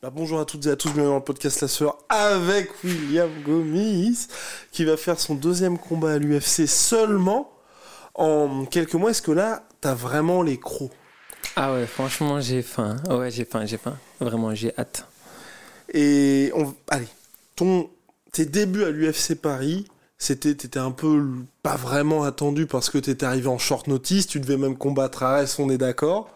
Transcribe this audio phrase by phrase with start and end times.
[0.00, 3.28] Bah, bonjour à toutes et à tous, bienvenue dans le podcast La Sœur avec William
[3.44, 4.28] Gomis
[4.70, 7.50] qui va faire son deuxième combat à l'UFC seulement
[8.14, 9.10] en quelques mois.
[9.10, 10.92] Est-ce que là, t'as vraiment les crocs?
[11.56, 12.94] Ah ouais, franchement, j'ai faim.
[13.10, 13.96] Ouais, j'ai faim, j'ai faim.
[14.20, 15.04] Vraiment, j'ai hâte.
[15.92, 16.72] Et on...
[16.90, 17.08] allez,
[17.56, 17.90] ton...
[18.30, 21.26] tes débuts à l'UFC Paris, c'était t'étais un peu
[21.64, 25.58] pas vraiment attendu parce que t'étais arrivé en short notice, tu devais même combattre Arès,
[25.58, 26.30] on est d'accord.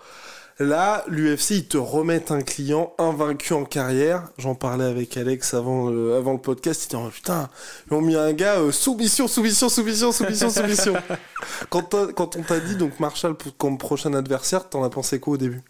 [0.63, 4.29] Là, l'UFC, ils te remettent un client invaincu en carrière.
[4.39, 6.83] J'en parlais avec Alex avant, le- avant le podcast.
[6.83, 7.49] Il était en putain,
[7.91, 10.95] ils ont mis un gars euh, soumission, soumission, soumission, soumission, soumission.
[11.71, 15.37] quand, quand on t'a dit donc Marshall comme prochain adversaire, t'en as pensé quoi au
[15.37, 15.63] début?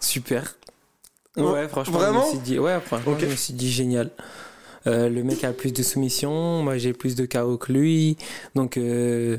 [0.00, 0.54] Super.
[1.36, 4.10] Oh, Ouais, franchement, vraiment je me suis dit, ouais, franchement, je me suis dit génial.
[4.86, 8.16] Euh, le mec a plus de soumissions, moi j'ai plus de KO que lui,
[8.54, 9.36] donc euh,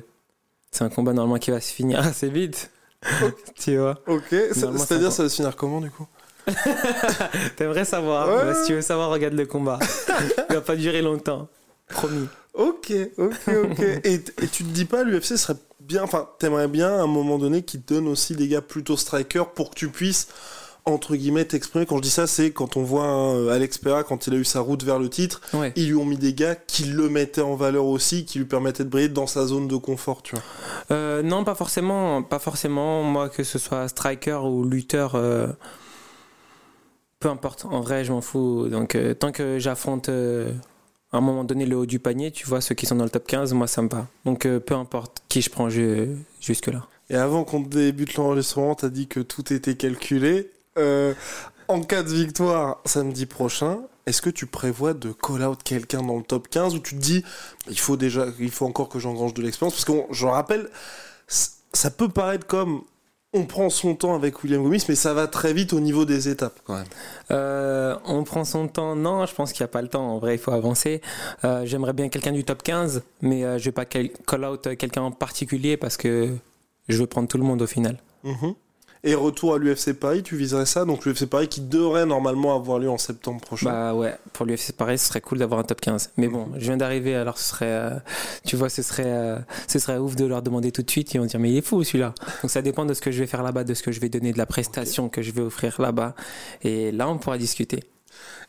[0.71, 2.69] c'est un combat normalement qui va se finir assez vite.
[3.59, 6.07] tu vois Ok, c'est-à-dire ça ça va se finir comment du coup?
[7.55, 8.45] T'aimerais savoir Ouais.
[8.45, 9.79] Bah, Si tu veux savoir, regarde le combat.
[10.49, 11.47] Il va pas durer longtemps.
[11.89, 12.27] Promis.
[12.53, 13.79] Ok, ok, ok.
[14.03, 17.37] et, et tu te dis pas, l'UFC serait bien, enfin, t'aimerais bien à un moment
[17.37, 20.27] donné qu'ils te donnent aussi des gars plutôt strikers pour que tu puisses,
[20.87, 21.85] entre guillemets, t'exprimer.
[21.85, 24.45] Quand je dis ça, c'est quand on voit hein, Alex Pereira, quand il a eu
[24.45, 25.73] sa route vers le titre, Ouais.
[25.75, 28.83] ils lui ont mis des gars qui le mettaient en valeur aussi, qui lui permettaient
[28.83, 30.43] de briller dans sa zone de confort, tu vois.
[30.91, 32.23] Euh, non, pas forcément.
[32.23, 33.03] Pas forcément.
[33.03, 35.47] Moi, que ce soit striker ou lutteur, euh,
[37.19, 37.65] peu importe.
[37.65, 38.67] En vrai, je m'en fous.
[38.69, 40.51] Donc, euh, tant que j'affronte euh,
[41.11, 43.09] à un moment donné le haut du panier, tu vois, ceux qui sont dans le
[43.09, 44.07] top 15, moi, ça me va.
[44.25, 46.85] Donc, euh, peu importe qui je prends je- jusque-là.
[47.09, 50.51] Et avant qu'on débute l'enregistrement, t'as dit que tout était calculé.
[50.77, 51.13] Euh,
[51.67, 56.17] en cas de victoire samedi prochain, est-ce que tu prévois de call out quelqu'un dans
[56.17, 57.23] le top 15 ou tu te dis
[57.69, 59.73] il faut déjà il faut encore que j'engrange de l'expérience?
[59.73, 60.69] Parce que je rappelle
[61.27, 62.83] ça peut paraître comme
[63.33, 66.29] on prend son temps avec William Gomis mais ça va très vite au niveau des
[66.29, 66.85] étapes quand même.
[67.31, 68.95] Euh, on prend son temps.
[68.95, 70.07] Non, je pense qu'il n'y a pas le temps.
[70.07, 71.01] En vrai, il faut avancer.
[71.43, 75.01] Euh, J'aimerais bien quelqu'un du top 15, mais euh, je vais pas call out quelqu'un
[75.01, 76.33] en particulier parce que
[76.87, 77.97] je veux prendre tout le monde au final.
[78.23, 78.55] Mhm.
[79.07, 80.83] Et retour à l'UFC Paris, tu viserais ça?
[80.83, 83.69] Donc l'UFC Paris qui devrait normalement avoir lieu en septembre prochain.
[83.69, 86.11] Bah ouais, pour l'UFC pareil, ce serait cool d'avoir un top 15.
[86.17, 87.91] Mais bon, je viens d'arriver, alors ce serait, euh,
[88.45, 91.13] tu vois, ce serait, euh, ce serait ouf de leur demander tout de suite.
[91.13, 92.13] Ils vont dire, mais il est fou celui-là.
[92.41, 94.09] Donc ça dépend de ce que je vais faire là-bas, de ce que je vais
[94.09, 96.13] donner, de la prestation que je vais offrir là-bas.
[96.63, 97.85] Et là, on pourra discuter.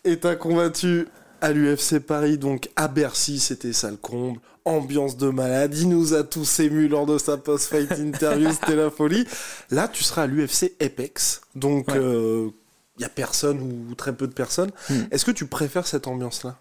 [0.04, 1.06] Et t'as combattu
[1.40, 4.40] à l'UFC Paris, donc à Bercy, c'était ça le comble.
[4.64, 8.90] Ambiance de malade, il nous a tous émus lors de sa post-fight interview, c'était la
[8.90, 9.24] folie.
[9.70, 12.50] Là, tu seras à l'UFC Apex, donc il Ouais.
[12.98, 13.60] y a personne
[13.90, 14.70] ou très peu de personnes.
[14.90, 15.02] Hmm.
[15.10, 16.56] Est-ce que tu préfères cette ambiance-là?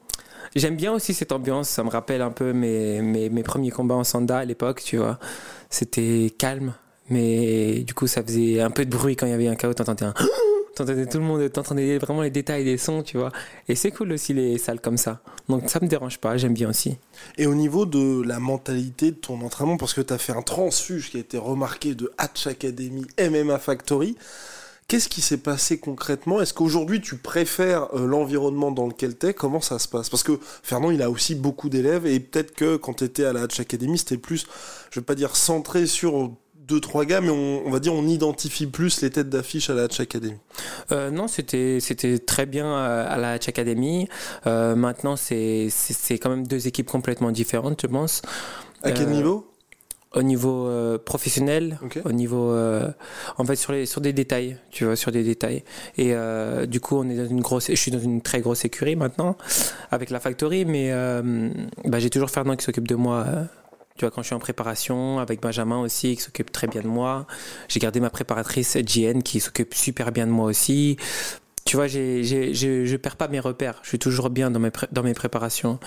[0.56, 3.96] J'aime bien aussi cette ambiance, ça me rappelle un peu mes, mes, mes premiers combats
[3.96, 5.20] en Sanda à l'époque, tu vois.
[5.70, 6.74] C'était calme,
[7.10, 9.74] mais du coup, ça faisait un peu de bruit quand il y avait un chaos,
[9.74, 10.14] t'entendais un...
[10.78, 13.32] T'entendais tout le monde, t'entendais vraiment les détails des sons, tu vois.
[13.68, 15.22] Et c'est cool aussi les salles comme ça.
[15.50, 16.98] Donc ça me dérange pas, j'aime bien aussi.
[17.40, 20.44] Et au niveau de la mentalité de ton entraînement, parce que tu as fait un
[20.44, 24.18] transfuge qui a été remarqué de Hatch Academy, MMA Factory,
[24.88, 26.42] qu'est-ce qui s'est passé concrètement?
[26.42, 30.12] Est-ce qu'aujourd'hui tu préfères euh, l'environnement dans lequel tu es Comment ça se passe?
[30.12, 33.34] Parce que Fernand, il a aussi beaucoup d'élèves et peut-être que quand tu étais à
[33.34, 34.46] la Hatch Academy, c'était plus,
[34.92, 36.34] je vais pas dire centré sur
[36.68, 39.74] deux trois gars, mais on, on va dire on identifie plus les têtes d'affiche à
[39.74, 40.36] la Hatch Academy.
[40.92, 44.08] Euh, non, c'était c'était très bien euh, à la Hatch Academy.
[44.46, 48.22] Euh, maintenant, c'est c'est quand même deux équipes complètement différentes, je pense.
[48.84, 49.48] À quel Euh, niveau?
[50.16, 52.00] Au niveau euh, professionnel, Ok.
[52.06, 52.88] au niveau, euh,
[53.38, 55.64] en fait, sur les sur des détails, tu vois, sur des détails.
[55.98, 58.64] Et euh, du coup, on est dans une grosse, je suis dans une très grosse
[58.66, 59.36] écurie maintenant
[59.92, 60.92] avec la factory, mais
[61.86, 63.26] bah, j'ai toujours Fernand qui s'occupe de moi.
[63.98, 66.88] Tu vois, quand je suis en préparation, avec Benjamin aussi, qui s'occupe très bien de
[66.88, 67.26] moi.
[67.68, 70.98] J'ai gardé ma préparatrice, JN, qui s'occupe super bien de moi aussi.
[71.66, 73.80] Tu vois, j'ai, j'ai, je, je perds pas mes repères.
[73.84, 75.80] Je suis toujours bien dans mes, dans mes préparations.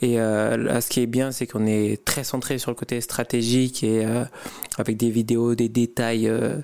[0.00, 3.00] Et euh, là, ce qui est bien, c'est qu'on est très centré sur le côté
[3.00, 4.24] stratégique et euh,
[4.78, 6.58] avec des vidéos, des détails euh,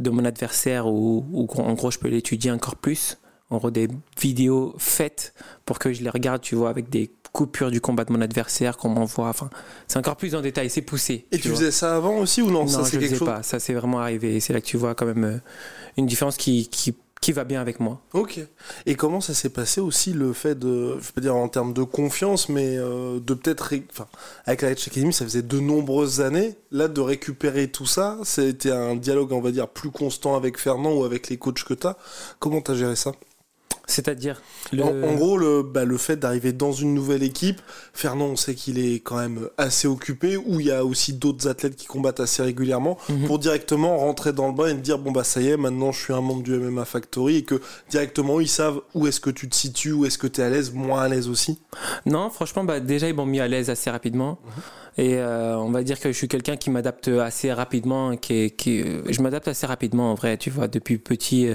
[0.00, 3.16] de mon adversaire où, où, en gros, je peux l'étudier encore plus.
[3.48, 3.88] En gros, des
[4.20, 5.32] vidéos faites
[5.64, 8.76] pour que je les regarde, tu vois, avec des coupure du combat de mon adversaire,
[8.76, 9.28] comment on voit.
[9.30, 9.48] Enfin,
[9.88, 11.24] c'est encore plus en détail, c'est poussé.
[11.32, 11.56] Et tu, vois.
[11.56, 13.28] faisais ça avant aussi ou non, Non, Ça, je c'est ne quelque faisais chose?
[13.28, 13.42] pas.
[13.42, 14.36] Ça, c'est vraiment arrivé.
[14.36, 15.38] Et C'est là que tu vois quand même euh,
[15.96, 17.98] une différence qui, qui, qui va bien avec moi.
[18.12, 18.40] Ok.
[18.84, 21.82] Et comment ça s'est passé aussi le fait de, je peux dire en termes de
[21.82, 24.06] confiance, mais euh, de peut-être, enfin,
[24.44, 26.56] avec la Hedge Academy, ça faisait de nombreuses années.
[26.72, 30.92] Là, de récupérer tout ça, c'était un dialogue, on va dire, plus constant avec Fernand
[30.92, 31.96] ou avec les coachs que tu as.
[32.38, 33.12] Comment tu as géré ça?
[33.90, 34.40] C'est-à-dire
[34.72, 34.82] le...
[34.82, 37.60] en, en gros, le, bah, le fait d'arriver dans une nouvelle équipe,
[37.92, 41.48] Fernand, on sait qu'il est quand même assez occupé, où il y a aussi d'autres
[41.48, 43.26] athlètes qui combattent assez régulièrement, Mhm.
[43.26, 46.00] pour directement rentrer dans le bain et dire, bon bah ça y est, maintenant je
[46.02, 47.60] suis un membre du MMA Factory, et que
[47.90, 50.50] directement ils savent où est-ce que tu te situes, où est-ce que tu es à
[50.50, 51.58] l'aise, moins à l'aise aussi.
[52.06, 54.38] Non, franchement, bah, déjà, ils m'ont mis à l'aise assez rapidement.
[54.98, 58.16] Et euh, on va dire que je suis quelqu'un qui m'adapte assez rapidement.
[58.16, 58.52] Qui,
[59.08, 61.46] je m'adapte assez rapidement, en vrai, tu vois, depuis petit.
[61.46, 61.54] euh,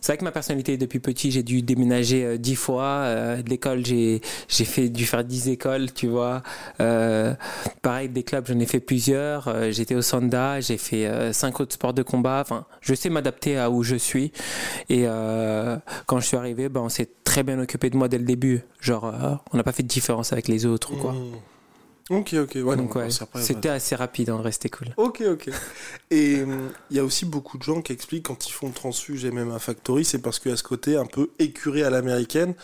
[0.00, 2.84] c'est vrai que ma personnalité, depuis petit, j'ai dû déménager euh, dix fois.
[2.84, 6.42] Euh, de l'école, j'ai, fait, dû faire dix écoles, tu vois.
[6.80, 7.34] Euh,
[7.82, 9.70] pareil, des clubs, j'en ai fait plusieurs.
[9.72, 12.40] J'étais au Sanda, j'ai fait cinq autres sports de combat.
[12.40, 14.32] Enfin, je sais m'adapter à où je suis.
[14.88, 15.04] Et
[16.06, 18.62] quand je suis arrivé, ben, on s'est très bien occupé de moi dès le début.
[18.80, 19.12] Genre,
[19.52, 21.12] on n'a pas fait de différence avec les autres quoi.
[21.12, 21.32] Mmh.
[22.10, 22.96] Ok, ok, ouais, Donc,
[23.36, 24.88] c'était assez rapide, en vrai, c'était cool.
[24.96, 25.48] Ok, ok.
[26.10, 26.44] Et
[26.90, 29.52] il y a aussi beaucoup de gens qui expliquent quand ils font transfuge et même
[29.52, 32.54] un factory, c'est parce qu'il y a ce côté un peu écuré à l'américaine.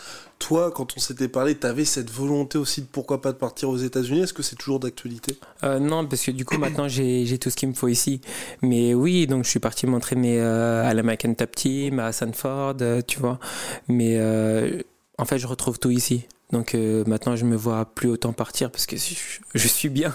[0.40, 3.76] Toi, quand on s'était parlé, t'avais cette volonté aussi de pourquoi pas de partir aux
[3.76, 4.22] États-Unis.
[4.22, 5.38] Est-ce que c'est toujours d'actualité?
[5.62, 8.20] Euh, non, parce que du coup, maintenant, j'ai tout ce qu'il me faut ici.
[8.62, 13.00] Mais oui, donc je suis parti m'entraîner euh, à l'American Top Team, à Sanford, euh,
[13.06, 13.38] tu vois.
[13.86, 14.82] Mais euh,
[15.18, 16.26] en fait, je retrouve tout ici.
[16.52, 20.14] Donc euh, maintenant, je me vois plus autant partir parce que je, suis bien.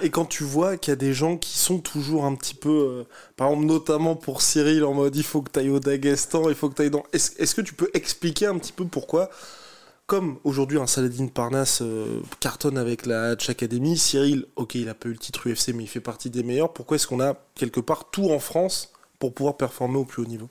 [0.00, 2.70] Et quand tu vois qu'il y a des gens qui sont toujours un petit peu,
[2.70, 3.04] euh,
[3.36, 6.54] par exemple, notamment pour Cyril, en mode il faut que tu ailles au Daghestan, il
[6.54, 7.04] faut que tu ailles dans.
[7.12, 9.28] Est-ce est-ce que tu peux expliquer un petit peu pourquoi
[10.10, 14.94] comme aujourd'hui un Saladin Parnasse euh, cartonne avec la Hatch Academy, Cyril, ok, il a
[14.94, 16.72] pas eu le titre UFC, mais il fait partie des meilleurs.
[16.72, 18.89] Pourquoi est-ce qu'on a quelque part tout en France
[19.20, 20.48] pour pouvoir performer au plus haut niveau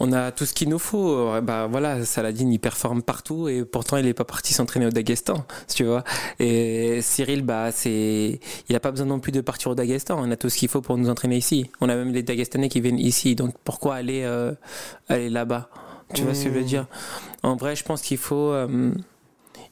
[0.00, 1.12] On a tout ce qu'il nous faut.
[1.12, 4.90] Euh, Bah voilà, Saladin il performe partout et pourtant il est pas parti s'entraîner au
[4.90, 6.02] Daghestan, tu vois.
[6.40, 10.18] Et Cyril, bah c'est, il a pas besoin non plus de partir au Daghestan.
[10.20, 11.70] On a tout ce qu'il faut pour nous entraîner ici.
[11.80, 13.36] On a même les Dagestanais qui viennent ici.
[13.36, 14.52] Donc pourquoi aller euh,
[15.08, 15.70] aller là-bas?
[16.12, 16.86] Tu vois ce que je veux dire?
[17.44, 18.92] En vrai, je pense qu'il faut euh,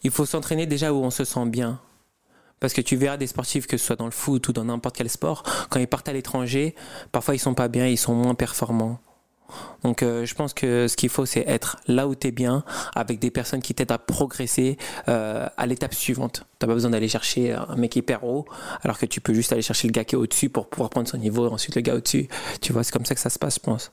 [0.05, 1.81] il faut s'entraîner déjà où on se sent bien.
[2.60, 4.96] Parce que tu verras des sportifs, que ce soit dans le foot ou dans n'importe
[4.96, 6.75] quel sport, quand ils partent à l'étranger,
[7.12, 9.00] parfois ils sont pas bien, ils sont moins performants.
[9.82, 12.64] Donc euh, je pense que ce qu'il faut, c'est être là où tu bien,
[12.94, 14.76] avec des personnes qui t'aident à progresser
[15.08, 16.44] euh, à l'étape suivante.
[16.58, 18.44] Tu pas besoin d'aller chercher un mec hyper haut,
[18.82, 21.08] alors que tu peux juste aller chercher le gars qui est au-dessus pour pouvoir prendre
[21.08, 22.28] son niveau, et ensuite le gars au-dessus.
[22.60, 23.93] Tu vois, c'est comme ça que ça se passe, je pense.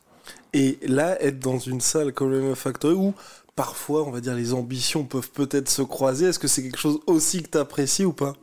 [0.54, 3.14] Et là, être dans une salle comme le Factory où
[3.56, 7.00] parfois, on va dire, les ambitions peuvent peut-être se croiser, est-ce que c'est quelque chose
[7.08, 8.34] aussi que tu ou pas?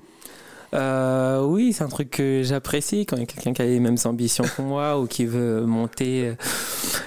[0.75, 3.81] Euh, oui, c'est un truc que j'apprécie quand il y a quelqu'un qui a les
[3.81, 6.33] mêmes ambitions que moi ou qui veut monter.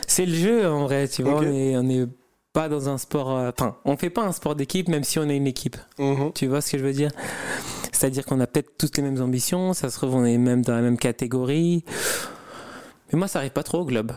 [0.08, 1.40] C'est le jeu en vrai, tu vois.
[1.40, 2.08] On est, on est
[2.54, 3.32] pas dans un sport.
[3.36, 5.78] euh, Enfin, on fait pas un sport d'équipe même si on est une équipe.
[6.00, 6.32] Mhm.
[6.34, 7.10] Tu vois ce que je veux dire?
[7.92, 10.76] C'est-à-dire qu'on a peut-être toutes les mêmes ambitions, ça se trouve on est même dans
[10.76, 11.84] la même catégorie.
[13.12, 14.12] Mais moi, ça arrive pas trop au club.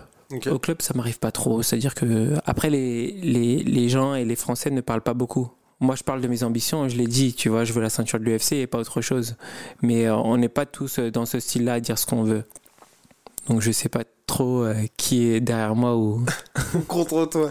[0.51, 1.63] Au club, ça m'arrive pas trop.
[1.63, 5.49] C'est-à-dire que après, les, les, les gens et les Français ne parlent pas beaucoup.
[5.81, 8.19] Moi, je parle de mes ambitions, je l'ai dit, tu vois, je veux la ceinture
[8.19, 9.37] de l'UFC et pas autre chose.
[9.81, 12.45] Mais euh, on n'est pas tous euh, dans ce style-là à dire ce qu'on veut.
[13.49, 16.25] Donc, je sais pas trop euh, qui est derrière moi ou
[16.87, 17.51] Contre toi.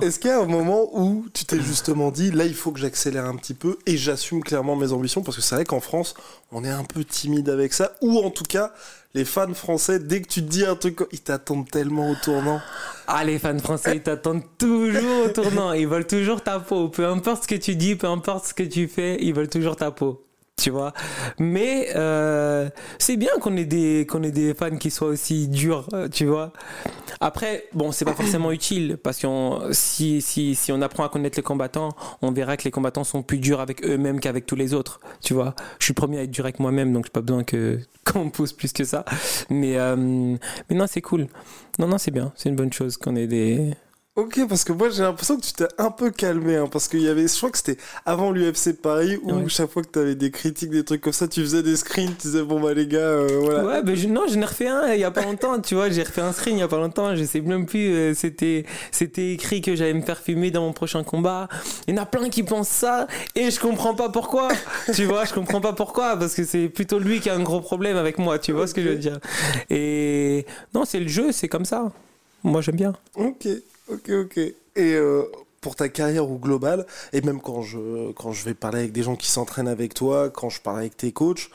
[0.00, 2.80] Est-ce qu'il y a un moment où tu t'es justement dit, là, il faut que
[2.80, 5.22] j'accélère un petit peu et j'assume clairement mes ambitions?
[5.22, 6.14] Parce que c'est vrai qu'en France,
[6.52, 7.92] on est un peu timide avec ça.
[8.00, 8.72] Ou en tout cas,
[9.12, 12.60] les fans français, dès que tu te dis un truc, ils t'attendent tellement au tournant.
[13.06, 15.72] Ah, les fans français, ils t'attendent toujours au tournant.
[15.74, 16.88] Ils veulent toujours ta peau.
[16.88, 19.76] Peu importe ce que tu dis, peu importe ce que tu fais, ils veulent toujours
[19.76, 20.24] ta peau.
[20.60, 20.92] Tu vois
[21.38, 25.88] Mais euh, c'est bien qu'on ait, des, qu'on ait des fans qui soient aussi durs,
[25.94, 26.52] euh, tu vois
[27.20, 29.26] Après, bon, c'est pas forcément utile parce que
[29.72, 33.22] si, si, si on apprend à connaître les combattants, on verra que les combattants sont
[33.22, 36.30] plus durs avec eux-mêmes qu'avec tous les autres, tu vois Je suis premier à être
[36.30, 39.06] dur avec moi-même, donc j'ai pas besoin que, qu'on pousse plus que ça.
[39.48, 41.26] Mais, euh, mais non, c'est cool.
[41.78, 42.32] Non, non, c'est bien.
[42.36, 43.70] C'est une bonne chose qu'on ait des.
[44.16, 47.00] Ok, parce que moi j'ai l'impression que tu t'es un peu calmé, hein, parce qu'il
[47.00, 49.44] y avait, je crois que c'était avant l'UFC Paris, où Ouais.
[49.48, 52.26] chaque fois que t'avais des critiques, des trucs comme ça, tu faisais des screens, tu
[52.26, 53.64] disais bon bah les gars, euh, voilà.
[53.64, 55.90] Ouais, ben je, non, j'en ai refait un il y a pas longtemps, tu vois,
[55.90, 58.66] j'ai refait un screen il y a pas longtemps, je sais même plus, euh, c'était,
[58.90, 61.48] c'était écrit que j'allais me faire filmer dans mon prochain combat.
[61.86, 64.48] Il y en a plein qui pensent ça, et je comprends pas pourquoi,
[64.92, 67.60] tu vois, je comprends pas pourquoi, parce que c'est plutôt lui qui a un gros
[67.60, 69.20] problème avec moi, tu vois ce que je veux dire.
[69.70, 71.92] Et non, c'est le jeu, c'est comme ça.
[72.42, 72.94] Moi, j'aime bien.
[73.14, 73.46] Ok,
[73.92, 74.38] ok, ok.
[74.38, 75.24] Et euh,
[75.60, 79.02] pour ta carrière au global, et même quand je, quand je vais parler avec des
[79.02, 81.50] gens qui s'entraînent avec toi, quand je parle avec tes coachs,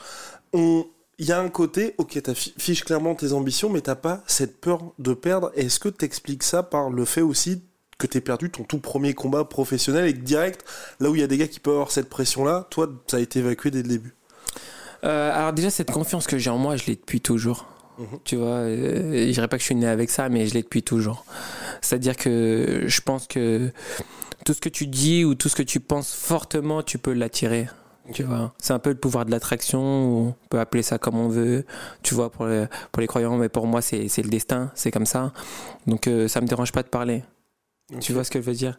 [0.52, 0.86] on,
[1.18, 4.60] il y a un côté, ok, tu affiches clairement tes ambitions, mais t'as pas cette
[4.60, 5.50] peur de perdre.
[5.56, 7.62] Est-ce que tu expliques ça par le fait aussi
[7.98, 10.64] que tu perdu ton tout premier combat professionnel et que direct,
[11.00, 13.20] là où il y a des gars qui peuvent avoir cette pression-là, toi, ça a
[13.20, 14.14] été évacué dès le début?
[15.04, 17.66] Euh, Alors déjà, cette confiance que j'ai en moi, je l'ai depuis toujours.
[17.98, 18.18] Mhm.
[18.24, 20.62] Tu vois, euh, je dirais pas que je suis né avec ça, mais je l'ai
[20.62, 21.24] depuis toujours.
[21.80, 23.70] C'est-à-dire que je pense que
[24.44, 27.68] tout ce que tu dis ou tout ce que tu penses fortement, tu peux l'attirer.
[28.12, 29.80] Tu vois, c'est un peu le pouvoir de l'attraction,
[30.28, 31.64] on peut appeler ça comme on veut,
[32.02, 35.06] tu vois, pour les, pour les croyants, mais pour moi, c'est le destin, c'est comme
[35.06, 35.32] ça.
[35.88, 37.24] Donc, euh, ça me dérange pas de parler.
[38.00, 38.78] Tu vois ce que je veux dire?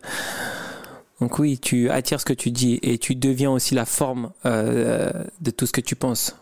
[1.20, 5.12] Donc, oui, tu attires ce que tu dis et tu deviens aussi la forme euh,
[5.42, 6.38] de tout ce que tu penses.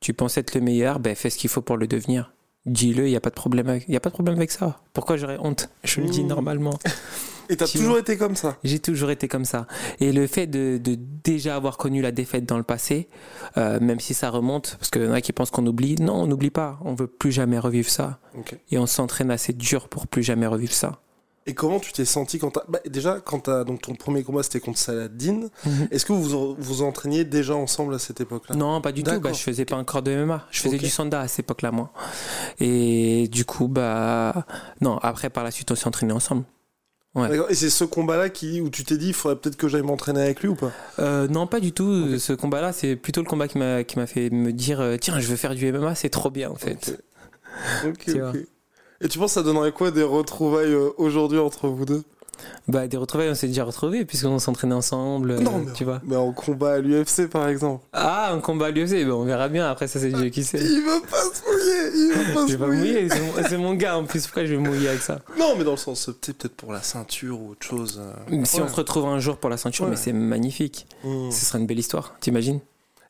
[0.00, 2.32] Tu penses être le meilleur, ben fais ce qu'il faut pour le devenir.
[2.66, 4.80] Dis-le, il n'y a pas de problème avec, y a pas de problème avec ça.
[4.92, 5.70] Pourquoi j'aurais honte?
[5.84, 6.28] Je le dis mmh.
[6.28, 6.78] normalement.
[7.50, 8.58] Et t'as toujours été comme ça?
[8.62, 9.66] J'ai toujours été comme ça.
[10.00, 10.78] Et le fait de,
[11.24, 13.08] déjà avoir connu la défaite dans le passé,
[13.56, 16.14] euh, même si ça remonte, parce qu'il y en a qui pensent qu'on oublie, non,
[16.14, 16.78] on n'oublie pas.
[16.84, 18.18] On veut plus jamais revivre ça.
[18.70, 21.00] Et on s'entraîne assez dur pour plus jamais revivre ça.
[21.48, 22.62] Et comment tu t'es senti quand t'as...
[22.68, 23.64] Bah, déjà, quand t'as...
[23.64, 25.48] Donc ton premier combat, c'était contre Saladin.
[25.64, 25.88] Mhm.
[25.90, 28.54] Est-ce que vous vous entraîniez déjà ensemble à cette époque-là?
[28.54, 29.18] Non, pas du tout.
[29.18, 30.46] Bah, je faisais pas encore de MMA.
[30.50, 31.90] Je faisais du sanda à cette époque-là, moi.
[32.60, 34.44] Et du coup, bah...
[34.82, 36.44] Non, après, par la suite, on s'est entraînés ensemble.
[37.50, 40.20] Et c'est ce combat-là qui, où tu t'es dit, il faudrait peut-être que j'aille m'entraîner
[40.20, 40.70] avec lui ou pas?
[40.98, 42.18] Euh, Non, pas du tout.
[42.18, 45.18] Ce combat-là, c'est plutôt le combat qui m'a, qui m'a fait me dire, euh, tiens,
[45.18, 47.02] je veux faire du MMA, c'est trop bien en fait.
[47.84, 48.46] Ok, ok.
[49.00, 52.02] Et tu penses que ça donnerait quoi des retrouvailles euh, aujourd'hui entre vous deux?
[52.66, 55.38] Bah, des retrouvailles, on s'est déjà retrouvés puisqu'on s'entraînait ensemble.
[55.40, 56.00] Non, mais, tu vois.
[56.04, 57.84] Mais en combat à l'UFC, par exemple.
[57.92, 59.68] Ah, en combat à l'UFC, on verra bien.
[59.68, 60.58] Après, ça, c'est Dieu qui sait.
[60.60, 61.90] Il va pas se mouiller.
[61.94, 63.08] Il va pas se mouiller.
[63.48, 64.24] C'est mon, gars en plus.
[64.24, 65.20] Pourquoi je vais mouiller avec ça?
[65.38, 68.00] Non, mais dans le sens, peut-être pour la ceinture ou autre chose.
[68.00, 68.44] Euh.
[68.44, 70.86] Si on se retrouve un jour pour la ceinture, mais c'est magnifique.
[71.04, 71.30] Mmh.
[71.30, 72.60] Ce serait une belle histoire, t'imagines?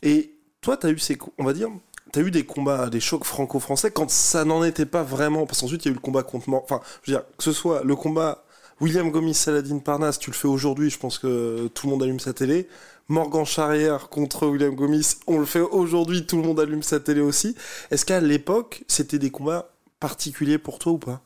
[0.02, 1.18] Et toi, t'as eu ces.
[1.38, 1.68] On va dire.
[2.12, 5.47] T'as eu des combats, des chocs franco-français quand ça n'en était pas vraiment.
[5.47, 6.49] Parce qu'ensuite, il y a eu le combat contre.
[6.53, 8.45] Enfin, je veux dire, que ce soit le combat
[8.81, 12.21] William Gomis Saladin Parnasse, tu le fais aujourd'hui, je pense que tout le monde allume
[12.21, 12.69] sa télé.
[13.09, 17.21] Morgan Charrière contre William Gomis, on le fait aujourd'hui, tout le monde allume sa télé
[17.21, 17.57] aussi.
[17.91, 21.23] Est-ce qu'à l'époque, c'était des combats particuliers pour toi ou pas?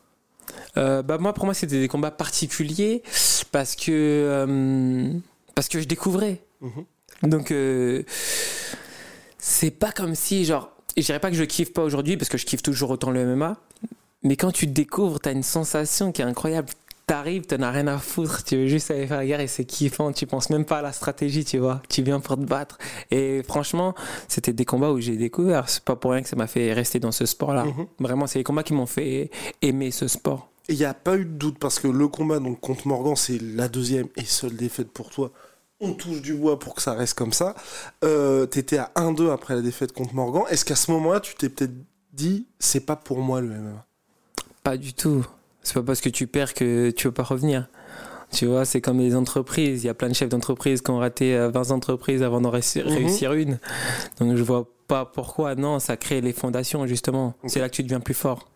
[0.77, 3.03] Euh, bah moi pour moi c'était des combats particuliers
[3.53, 5.13] parce que euh,
[5.55, 6.85] parce que je découvrais mhm.
[7.23, 8.03] donc euh,
[9.39, 12.39] c'est pas comme si genre je dirais pas que je kiffe pas aujourd'hui parce que
[12.39, 13.57] je kiffe toujours autant le MMA
[14.23, 16.69] mais quand tu découvres t'as une sensation qui est incroyable
[17.07, 19.65] t'arrives, t'en as rien à foutre, tu veux juste aller faire la guerre et c'est
[19.65, 22.79] kiffant, tu penses même pas à la stratégie, tu vois, tu viens pour te battre.
[23.11, 23.95] Et franchement,
[24.29, 27.01] c'était des combats où j'ai découvert, c'est pas pour rien que ça m'a fait rester
[27.01, 27.65] dans ce sport-là.
[27.65, 27.87] Mhm.
[27.99, 29.31] Vraiment, c'est les combats qui m'ont fait
[29.61, 30.49] aimer ce sport.
[30.69, 33.41] Il n'y a pas eu de doute parce que le combat donc contre Morgan, c'est
[33.43, 35.33] la deuxième et seule défaite pour toi.
[35.85, 37.57] On touche du bois pour que ça reste comme ça.
[38.05, 40.45] Euh, T'étais à 1-2 après la défaite contre Morgan.
[40.49, 41.75] Est-ce qu'à ce moment-là, tu t'es peut-être
[42.13, 43.85] dit, c'est pas pour moi le MMA
[44.63, 45.27] Pas du tout.
[45.63, 47.69] C'est pas parce que tu perds que tu veux pas revenir.
[48.33, 49.83] Tu vois, c'est comme les entreprises.
[49.83, 52.49] Il y a plein de chefs d'entreprise qui ont raté 20 euh, entreprises avant d'en
[52.49, 52.55] mhm.
[52.87, 53.59] réussir, une.
[54.21, 55.57] Donc je vois pas pourquoi.
[55.57, 57.35] Non, ça crée les fondations, justement.
[57.47, 58.49] C'est là que tu deviens plus fort.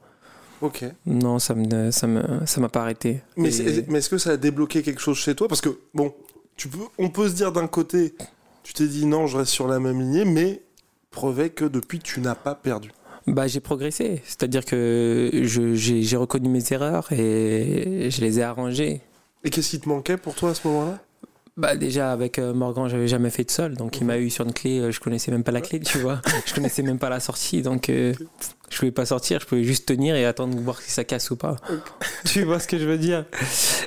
[0.62, 0.84] Ok.
[1.04, 3.20] Non, ça me, ça me, ça m'a pas arrêté.
[3.36, 5.48] Mais, est-ce que ça a débloqué quelque chose chez toi?
[5.48, 6.14] Parce que, bon,
[6.56, 8.14] tu peux, on peut se dire d'un côté,
[8.62, 10.62] tu t'es dit non, je reste sur la même lignée, mais
[11.10, 12.90] prouvait que depuis, tu n'as pas perdu
[13.26, 14.22] bah, j'ai progressé.
[14.24, 19.00] C'est-à-dire que j'ai reconnu mes erreurs et je les ai arrangées.
[19.44, 20.98] Et qu'est-ce qui te manquait pour toi à ce moment-là?
[21.56, 24.44] Bah déjà avec euh, Morgan j'avais jamais fait de sol donc il m'a eu sur
[24.44, 26.20] une clé euh, je connaissais même pas la clé tu vois.
[26.46, 28.12] Je connaissais même pas la sortie donc euh,
[28.68, 31.30] je pouvais pas sortir je pouvais juste tenir et attendre de voir si ça casse
[31.30, 31.56] ou pas.
[32.24, 33.24] Tu vois ce que je veux dire?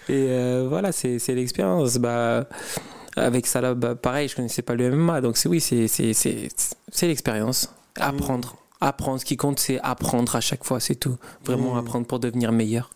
[0.07, 0.27] Et
[0.67, 1.97] voilà c'est l'expérience.
[1.97, 2.47] Bah
[3.15, 7.69] avec ça bah, pareil je connaissais pas le MMA donc c'est oui c'est c'est l'expérience.
[7.99, 8.55] Apprendre.
[8.81, 9.19] Apprendre.
[9.19, 11.17] Ce qui compte, c'est apprendre à chaque fois, c'est tout.
[11.43, 11.79] Vraiment mmh.
[11.79, 12.89] apprendre pour devenir meilleur.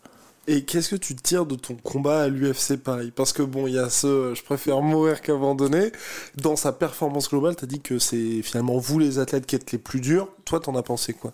[0.47, 3.11] Et qu'est-ce que tu tires de ton combat à l'UFC Paris?
[3.15, 5.91] Parce que bon, il y a ce je préfère mourir qu'abandonner.
[6.35, 9.71] Dans sa performance globale, tu as dit que c'est finalement vous les athlètes qui êtes
[9.71, 10.27] les plus durs.
[10.43, 11.33] Toi, t'en as pensé quoi?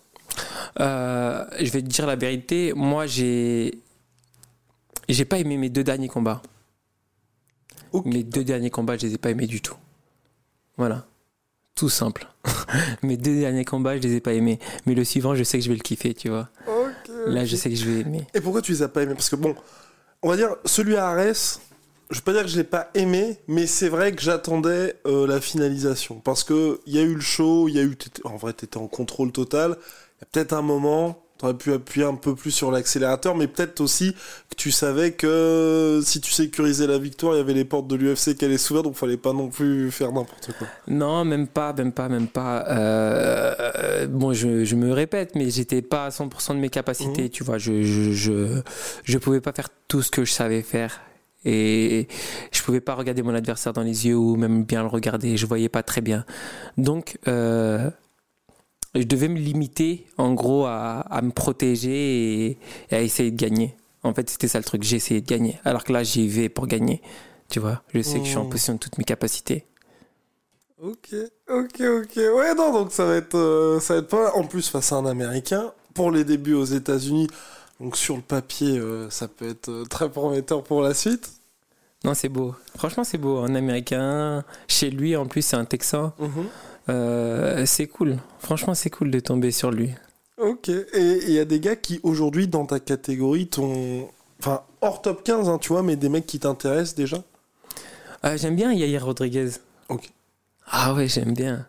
[0.80, 2.74] Euh, Je vais te dire la vérité.
[2.76, 3.80] Moi, j'ai
[5.08, 6.44] j'ai pas aimé mes deux derniers combats.
[8.06, 9.76] Mes deux derniers combats, je les ai pas aimés du tout.
[10.78, 11.08] Voilà.
[11.74, 12.28] Tout simple.
[13.04, 14.60] Mes deux derniers combats, je les ai pas aimés.
[14.86, 16.50] Mais le suivant, je sais que je vais le kiffer, tu vois.
[17.28, 18.28] Là, je sais que je vais aimer.
[18.34, 19.14] Et pourquoi tu les as pas aimés?
[19.14, 19.56] Parce que bon,
[20.22, 21.60] on va dire, celui à Arès,
[22.10, 25.28] je vais pas dire que je l'ai pas aimé, mais c'est vrai que j'attendais euh,
[25.28, 26.20] la finalisation.
[26.20, 27.98] Parce que il y a eu le show, il y a eu.
[28.24, 29.78] En vrai, tu étais en contrôle total.
[30.18, 33.48] Il y a peut-être un moment, T'aurais pu appuyer un peu plus sur l'accélérateur, mais
[33.48, 34.14] peut-être aussi
[34.50, 37.96] que tu savais que si tu sécurisais la victoire, il y avait les portes de
[37.96, 40.68] l'UFC qui allaient s'ouvrir, donc fallait pas non plus faire n'importe quoi.
[40.90, 42.66] Non, même pas, même pas, même pas.
[42.68, 47.30] Euh, bon, je, je, me répète, mais j'étais pas à 100% de mes capacités, mmh.
[47.30, 47.58] tu vois.
[47.58, 48.62] Je, je, je,
[49.06, 51.00] je pouvais pas faire tout ce que je savais faire.
[51.46, 52.10] Et
[52.52, 55.38] je pouvais pas regarder mon adversaire dans les yeux ou même bien le regarder.
[55.38, 56.26] Je voyais pas très bien.
[56.78, 57.90] Donc, euh,
[58.96, 62.58] je devais me limiter en gros à, à me protéger et,
[62.92, 63.76] et, à essayer de gagner.
[64.04, 65.60] En fait, c'était ça le truc, j'ai essayé de gagner.
[65.66, 67.02] Alors que là, j'y vais pour gagner.
[67.50, 68.50] Tu vois, je sais que je suis en Mmh.
[68.50, 69.66] possession de toutes mes capacités.
[70.82, 71.10] Ok,
[71.50, 72.16] ok, ok.
[72.16, 74.32] Ouais, non, donc ça va être, euh, ça va être pas mal.
[74.36, 77.28] En plus, face à un Américain, pour les débuts aux États-Unis,
[77.82, 81.32] donc sur le papier, euh, ça peut être euh, très prometteur pour la suite.
[82.06, 82.56] Non, c'est beau.
[82.78, 83.40] Franchement, c'est beau.
[83.40, 86.14] Un Américain, chez lui, en plus, c'est un Texan.
[86.18, 86.46] Mhm.
[86.90, 88.18] Euh, c'est cool.
[88.40, 89.92] Franchement, c'est cool de tomber sur lui.
[90.38, 90.70] Ok.
[90.70, 94.08] Et il y a des gars qui, aujourd'hui, dans ta catégorie, t'ont.
[94.40, 97.24] Enfin, hors top 15, hein, tu vois, mais des mecs qui t'intéressent déjà?
[98.26, 99.50] Euh, j'aime bien Yair Rodriguez.
[99.90, 100.10] Ok.
[100.72, 101.66] Ah ouais, j'aime bien.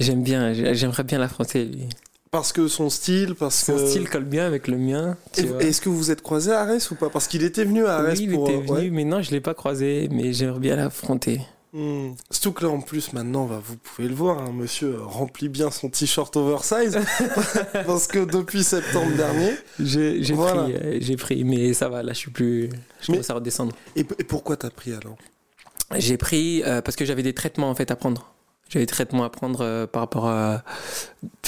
[0.00, 0.52] J'aime bien.
[0.74, 1.88] J'aimerais bien l'affronter, lui.
[2.30, 3.86] Parce que son style, parce Son que.
[3.86, 5.16] style colle bien avec le mien.
[5.36, 7.08] Est-ce que vous vous êtes croisé à Arès ou pas?
[7.08, 8.48] Parce qu'il était venu à Arès oui, il pour.
[8.50, 8.90] était euh, venu, ouais.
[8.90, 11.40] mais non, je l'ai pas croisé, mais j'aimerais bien l'affronter.
[11.80, 12.14] Hmm.
[12.30, 15.70] Surtout que là, en plus, maintenant, bah, vous pouvez le voir, hein, monsieur remplit bien
[15.70, 16.98] son t-shirt oversize.
[17.86, 19.52] parce que depuis septembre dernier.
[19.78, 20.64] J'ai Voilà.
[20.64, 22.68] pris, euh, j'ai pris, mais ça va, là, je suis plus.
[23.00, 23.72] Je Mais- commence à redescendre.
[23.94, 25.16] Et, et pourquoi t'as pris alors?
[25.96, 28.32] J'ai pris euh, parce que j'avais des traitements en fait à prendre.
[28.68, 30.62] J'avais des traitements à prendre euh, par rapport à.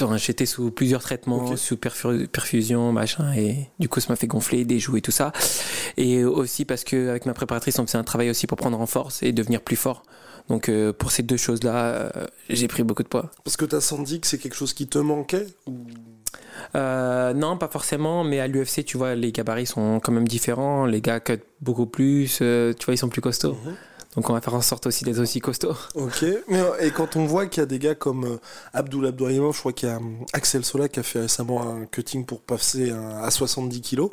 [0.01, 4.27] Enfin, j'étais sous plusieurs traitements, sous perfu- perfusion, machin, et du coup, ça m'a fait
[4.29, 5.33] gonfler des joues et tout ça.
[5.99, 8.87] Et aussi parce que avec ma préparatrice, on faisait un travail aussi pour prendre en
[8.87, 10.03] force et devenir plus fort.
[10.51, 13.31] Donc, euh, pour ces deux choses-là, euh, j'ai pris beaucoup de poids.
[13.45, 15.87] Parce que t'as senti que c'est quelque chose qui te manquait ou...
[16.75, 20.87] Euh, non, pas forcément, mais à l'UFC, tu vois, les gabarits sont quand même différents.
[20.87, 23.57] Les gars cut beaucoup plus, euh, tu vois, ils sont plus costauds.
[23.65, 23.75] Mhm.
[24.17, 25.77] Donc, on va faire en sorte aussi d'être aussi costauds.
[25.95, 26.25] Ok.
[26.49, 28.41] Mais, et quand on voit qu'il y a des gas comme euh,
[28.73, 31.87] Abdul Abdourahimov, je crois qu'il y a euh, Axel Sola qui a fait récemment un
[31.87, 34.11] cutting pour passer à 70 kilos.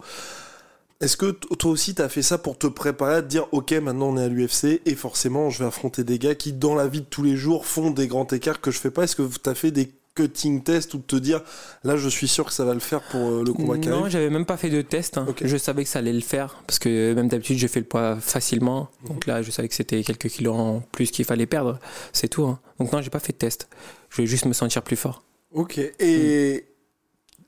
[1.00, 4.08] Est-ce que toi aussi t'as fait ça pour te préparer à te dire ok maintenant
[4.10, 7.02] on est à l'UFC et forcément je vais affronter des gars qui dans la vie
[7.02, 9.04] de tous les jours font des grands écarts que je fais pas?
[9.04, 11.44] Est-ce que t'as fait des cutting tests ou de te dire
[11.84, 14.10] là je suis sûr que ça va le faire pour euh, le combat qui Non,
[14.10, 15.20] j'avais même pas fait de test.
[15.20, 15.28] hein.
[15.40, 18.18] Je savais que ça allait le faire parce que même d'habitude, je fais le poids
[18.20, 18.90] facilement.
[19.04, 19.08] Mhm.
[19.10, 21.78] Donc là, je savais que c'était quelques kilos en plus qu'il fallait perdre.
[22.14, 22.46] C'est tout.
[22.46, 22.60] hein.
[22.80, 23.70] Donc non, j'ai pas fait de test.
[24.10, 25.22] Je voulais juste me sentir plus fort.
[25.54, 25.78] Ok.
[26.00, 26.66] Et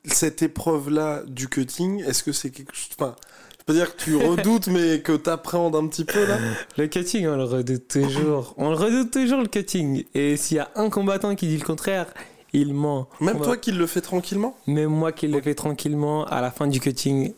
[0.05, 2.89] cette épreuve-là du cutting, est-ce que c'est quelque chose.
[2.99, 3.15] Enfin,
[3.59, 6.37] je peux dire que tu redoutes, mais que t'appréhendes un petit peu là?
[6.77, 8.53] Le cutting, on le redoute toujours.
[8.57, 10.05] On le redoute toujours, le cutting.
[10.15, 12.07] Et s'il y a un combattant qui dit le contraire,
[12.53, 13.07] il ment.
[13.21, 14.57] Même On va- toi qui le fais tranquillement?
[14.65, 17.33] Même moi qui le fais tranquillement, à la fin du cutting,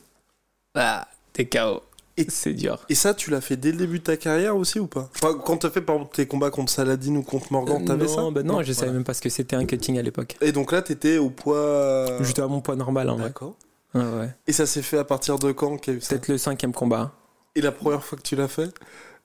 [0.74, 1.82] bah, t'es KO.
[2.17, 2.80] Et- c'est dur.
[2.89, 5.10] Et ça, tu l'as fait dès le début de ta carrière aussi ou pas?
[5.15, 8.21] Enfin, Quand t'as fait par exemple tes combats contre Saladin ou contre Morgan, t'avais ça?
[8.21, 8.93] non, bah non, je savais voilà.
[8.93, 10.38] même pas ce que c'était un cutting à l'époque.
[10.41, 12.06] Et donc là, t'étais au poids.
[12.21, 13.26] J'étais à mon poids normal en vrai.
[13.28, 13.56] D'accord.
[13.93, 14.30] Ouais.
[14.47, 17.13] Et ça s'est fait à partir de quand Peut-être le cinquième combat.
[17.56, 18.69] Et la première fois que tu l'as fait?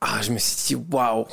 [0.01, 1.25] Ah, je me suis dit, waouh!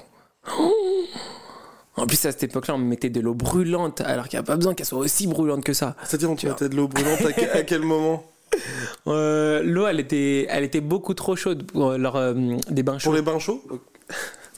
[1.95, 4.45] En plus, à cette époque-là, on me mettait de l'eau brûlante, alors qu'il n'y a
[4.45, 5.95] pas besoin qu'elle soit aussi brûlante que ça.
[6.03, 8.23] C'est-à-dire, on te mettait de l'eau brûlante à quel moment?
[9.05, 12.33] Euh, l'eau, elle était, elle était beaucoup trop chaude pour euh, leur, euh,
[12.69, 13.09] des bains chauds.
[13.09, 13.61] Pour les bains chauds?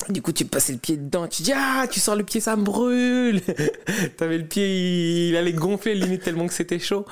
[0.10, 2.55] Du coup, tu passais le pied dedans, tu dis Ah, tu sors le pied, ça
[2.58, 3.41] me brûle
[4.17, 7.05] T'avais le pied, il, il allait gonfler limite tellement que c'était chaud.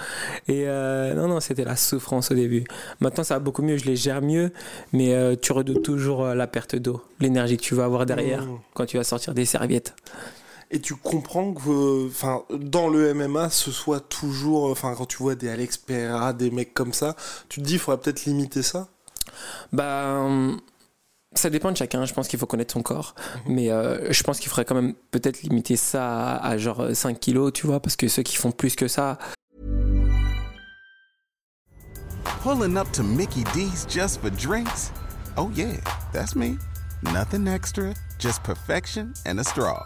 [0.47, 2.65] Et euh, non, non, c'était la souffrance au début.
[2.99, 4.51] Maintenant, ça va beaucoup mieux, je les gère mieux,
[4.91, 8.59] mais tu redoutes toujours la perte d'eau, l'énergie que tu vas avoir derrière Mmh.
[8.73, 9.95] quand tu vas sortir des serviettes.
[10.73, 15.17] Et tu comprends que, euh, enfin, dans le MMA, ce soit toujours, enfin, quand tu
[15.17, 17.15] vois des Alex Pereira, des mecs comme ça,
[17.47, 18.87] tu te dis, il faudrait peut-être limiter ça.
[19.71, 20.59] Bah, hum,
[21.35, 22.05] ça dépend de chacun.
[22.05, 23.13] Je pense qu'il faut connaître son corps.
[23.45, 27.19] Mais euh, je pense qu'il faudrait quand même peut-être limiter ça à, à genre 5
[27.19, 29.19] kilos, tu vois, parce que ceux qui font plus que ça,
[32.41, 34.91] Pulling up to Mickey D's just for drinks?
[35.37, 35.77] Oh, yeah,
[36.11, 36.57] that's me.
[37.03, 39.85] Nothing extra, just perfection and a straw.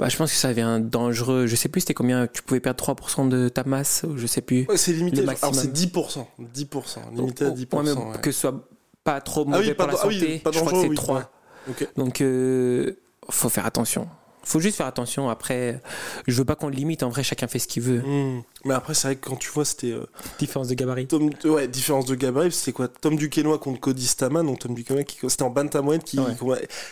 [0.00, 1.46] Bah, je pense que ça devient dangereux.
[1.46, 2.26] Je sais plus c'était combien.
[2.26, 4.66] Tu pouvais perdre 3% de ta masse, ou je sais plus.
[4.68, 5.20] Ouais, c'est limité.
[5.20, 5.74] Alors, c'est maximum.
[5.74, 6.26] 10%.
[6.54, 7.14] 10%.
[7.14, 7.76] Limité à 10%.
[7.76, 8.18] Ouais, mais ouais.
[8.22, 8.68] que ce soit
[9.04, 10.72] pas trop Ah mauvais oui, pour pas la dan- ah oui, santé, pas je crois
[10.72, 11.16] que c'est oui, 3.
[11.18, 11.22] ouais.
[11.68, 11.88] Ok.
[11.96, 12.96] Donc, euh,
[13.30, 14.08] faut faire attention.
[14.42, 15.28] Faut juste faire attention.
[15.28, 15.80] Après,
[16.26, 17.02] je veux pas qu'on le limite.
[17.02, 18.00] En vrai, chacun fait ce qu'il veut.
[18.00, 18.42] Hmm.
[18.64, 19.92] Mais après, c'est vrai que quand tu vois, c'était.
[19.92, 20.06] euh,
[20.38, 21.06] Différence de gabarit.
[21.06, 22.88] Tom, ouais, différence de gabarit, c'était quoi?
[22.88, 26.34] Tom Duquesnoy contre Cody Staman, donc Tom Duquesnoy qui c'était en bantamweight qui Ouais.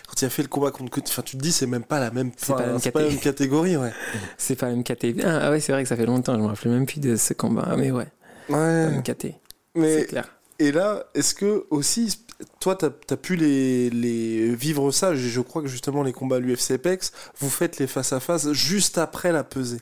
[0.07, 2.01] quand il a fait le combat contre Cody, enfin tu te dis c'est même pas
[2.01, 3.93] la même, C'est pas la enfin, même pas la même catégorie, ouais.
[4.39, 5.07] C'est pas la même KT.
[5.25, 6.35] Ah, ouais, c'est vrai que ça fait longtemps.
[6.35, 7.75] Je me rappelle même plus de ce combat.
[7.77, 8.07] Mais ouais,
[8.49, 8.91] pas la Ouais.
[8.91, 9.27] même KT.
[9.77, 10.29] C'est clair.
[10.59, 12.19] et là, est-ce que aussi
[12.61, 16.81] toi as pu les, vivre ça Je crois que justement les combats à l'UFC
[17.39, 19.81] vous faites les face à face juste après la pesée.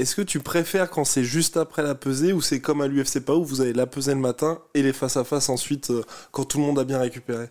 [0.00, 3.20] Est-ce que tu préfères quand c'est juste après la pesée ou c'est comme à l'UFC
[3.20, 6.02] pas où vous avez la pesée le matin et les face à face ensuite euh,
[6.32, 7.48] quand tout le monde a bien récupéré?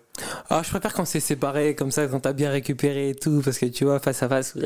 [0.50, 3.58] Ah, je préfère quand c'est séparé, comme ça, quand t'as bien récupéré et tout, parce
[3.60, 4.58] que tu vois, face à face,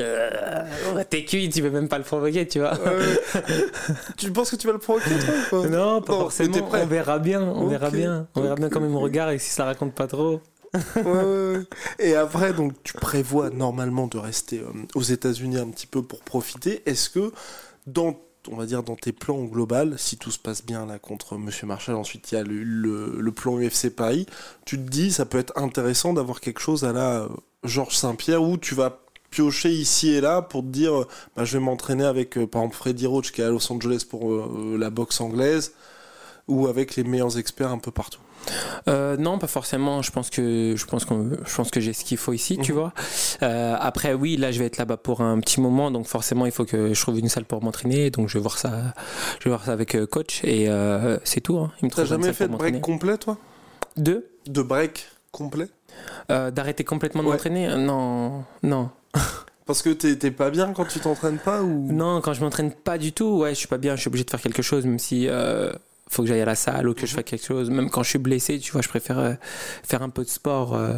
[1.10, 2.72] t'es cuit, tu peux même pas le provoquer, tu vois.
[4.16, 5.10] Tu penses que tu vas le provoquer
[5.50, 6.62] toi Non, pas Non, forcément.
[6.62, 8.26] prêt On verra bien, on verra bien.
[8.34, 9.02] On verra bien ok, comment il me ok.
[9.04, 10.40] regarde et si ça raconte pas trop.
[10.96, 11.12] Ouais, ouais,
[11.56, 11.60] ouais.
[12.00, 16.20] Et après, donc, tu prévois normalement de rester euh, aux États-Unis un petit peu pour
[16.20, 16.82] profiter.
[16.86, 17.32] Est-ce que,
[17.86, 18.16] dans,
[18.50, 21.66] on va dire, dans tes plans global, si tout se passe bien là contre Monsieur
[21.66, 22.62] Marshall, ensuite il y a le,
[23.20, 24.26] le- plan UFC Paris,
[24.64, 27.28] tu te dis, ça peut être intéressant d'avoir quelque chose à la euh,
[27.64, 31.58] Georges Saint-Pierre où tu vas piocher ici et là pour te dire, euh, bah, je
[31.58, 34.30] vais m'entraîner avec, euh, par exemple, Freddy Roach qui est à Los Angeles pour
[34.78, 35.72] la boxe anglaise
[36.48, 38.20] ou avec les meilleurs experts un peu partout.
[38.88, 40.02] Euh, non, pas forcément.
[40.02, 42.72] Je pense que je pense qu'on, je pense que j'ai ce qu'il faut ici, tu
[42.72, 42.78] Mhm.
[42.78, 42.92] vois.
[43.42, 46.52] Euh, après, oui, là, je vais être là-bas pour un petit moment, donc forcément, il
[46.52, 48.10] faut que je trouve une salle pour m'entraîner.
[48.10, 48.70] Donc, je vais voir ça,
[49.40, 51.56] je vais voir ça avec euh, coach et euh, c'est tout.
[51.58, 51.72] hein.
[51.82, 52.80] Il me T'as jamais fait de break m'entraîner.
[52.80, 53.36] complet, toi?
[53.96, 54.26] Deux.
[54.46, 55.68] De break complet?
[56.28, 57.34] D'arrêter complètement de Ouais.
[57.34, 57.68] m'entraîner?
[57.68, 58.90] Euh, Non, non.
[59.66, 61.90] Parce que t'es t'es pas bien quand tu t'entraînes pas ou?
[61.90, 64.24] Non, quand je m'entraîne pas du tout, ouais, je suis pas bien, je suis obligé
[64.24, 65.72] de faire quelque chose, même si euh,
[66.08, 67.70] faut que j'aille à la salle ou que je fasse quelque chose.
[67.70, 69.34] Même quand je suis blessé, tu vois, je préfère euh,
[69.82, 70.74] faire un peu de sport.
[70.74, 70.94] euh,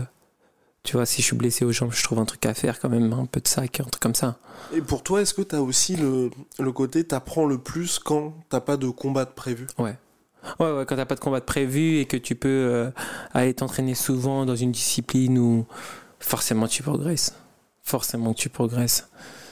[0.83, 2.89] tu vois, si je suis blessé aux jambes, je trouve un truc à faire quand
[2.89, 4.39] même, un peu de sac, un truc comme ça.
[4.73, 8.61] Et pour toi, est-ce que t'as aussi le, le côté t'apprends le plus quand t'as
[8.61, 9.67] pas de combat de prévu?
[9.79, 9.97] Ouais.
[10.61, 12.91] Ouais, ouais, quand t'as pas de combat de prévu et que tu peux euh,
[13.35, 15.67] aller t'entraîner souvent dans une discipline où
[16.21, 17.35] forcément tu progresses.
[17.83, 19.09] Forcément tu progresses.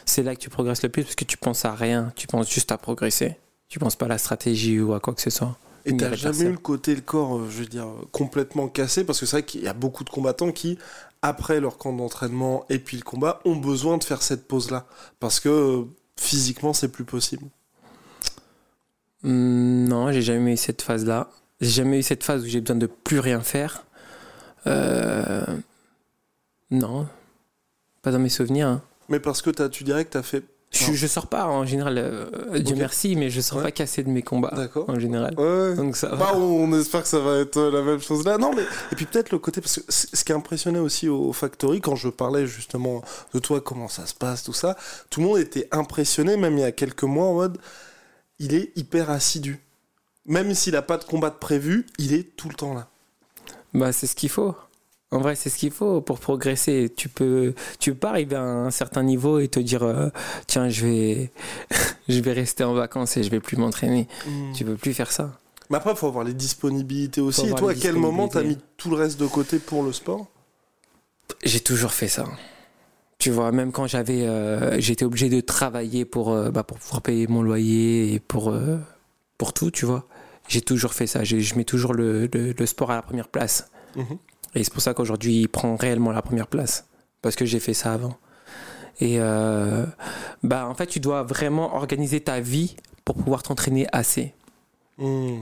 [0.06, 2.48] C'est là que tu progresses le plus parce que tu penses à rien, tu penses
[2.48, 3.38] juste à progresser.
[3.74, 5.58] Tu penses pas à la stratégie ou à quoi que ce soit.
[5.84, 9.18] Et t'as jamais eu le côté le corps, euh, je veux dire, complètement cassé Parce
[9.18, 10.78] que c'est vrai qu'il y a beaucoup de combattants qui,
[11.22, 14.86] après leur camp d'entraînement et puis le combat, ont besoin de faire cette pause-là.
[15.18, 15.82] Parce que euh,
[16.16, 17.46] physiquement, c'est plus possible.
[19.24, 21.28] Hmm, Non, j'ai jamais eu cette phase-là.
[21.60, 23.84] J'ai jamais eu cette phase où j'ai besoin de plus rien faire.
[24.68, 25.44] Euh,
[26.70, 27.08] Non,
[28.02, 28.68] pas dans mes souvenirs.
[28.68, 28.82] hein.
[29.08, 30.44] Mais parce que t'as- tu dirais que t'as fait.
[30.74, 33.64] Je, je sors pas en général, euh, Dieu merci, mais je sors Ouais.
[33.64, 34.52] pas cassé de mes combats
[34.88, 35.34] en général.
[35.38, 35.74] Ouais.
[35.76, 36.16] Donc ça va.
[36.16, 38.38] Bah, on espère que ça va être euh, la même chose là.
[38.38, 41.32] Non, mais et puis peut-être le côté parce que ce qui a impressionné aussi au
[41.32, 44.76] Factory quand je parlais justement de toi, comment ça se passe, tout ça,
[45.10, 47.58] tout le monde était impressionné, même il y a quelques mois en mode,
[48.40, 49.60] il est hyper assidu.
[50.26, 52.88] Même s'il a pas de combat de prévu, il est tout le temps là.
[53.74, 54.54] Bah, c'est ce qu'il faut.
[55.14, 56.92] En vrai, c'est ce qu'il faut pour progresser.
[56.94, 60.08] Tu peux, tu peux pas arriver à un certain niveau et te dire, euh,
[60.46, 61.30] tiens, je vais,
[62.08, 64.08] je vais rester en vacances et je vais plus m'entraîner.
[64.54, 65.38] Tu peux plus faire ça.
[65.70, 67.46] Mais après, il faut avoir les disponibilités aussi.
[67.46, 68.64] Et toi, à quel moment t'as mis disponibilités.
[68.76, 70.26] tout le reste de côté pour le sport?
[71.42, 72.26] J'ai toujours fait ça.
[73.18, 77.00] Tu vois, même quand j'avais, euh, j'étais obligé de travailler pour, euh, bah, pour pouvoir
[77.02, 78.78] payer mon loyer et pour, euh,
[79.38, 80.06] pour tout, tu vois.
[80.48, 81.24] J'ai toujours fait ça.
[81.24, 83.70] J'ai- Je mets toujours le, le- le sport à la première place.
[83.96, 84.18] Mhm.
[84.54, 86.86] Et c'est pour ça qu'aujourd'hui, il prend réellement la première place.
[87.22, 88.16] Parce que j'ai fait ça avant.
[89.00, 89.84] Et euh,
[90.42, 94.34] bah, en fait, tu dois vraiment organiser ta vie pour pouvoir t'entraîner assez.
[94.98, 95.40] Hmm.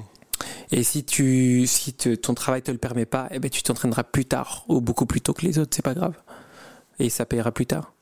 [0.71, 4.05] Et si, tu, si te- ton travail te le permet pas, eh ben, tu t'entraîneras
[4.05, 6.15] plus tard ou beaucoup plus tôt que les autres, c'est pas grave.
[6.99, 7.93] Et ça payera plus tard.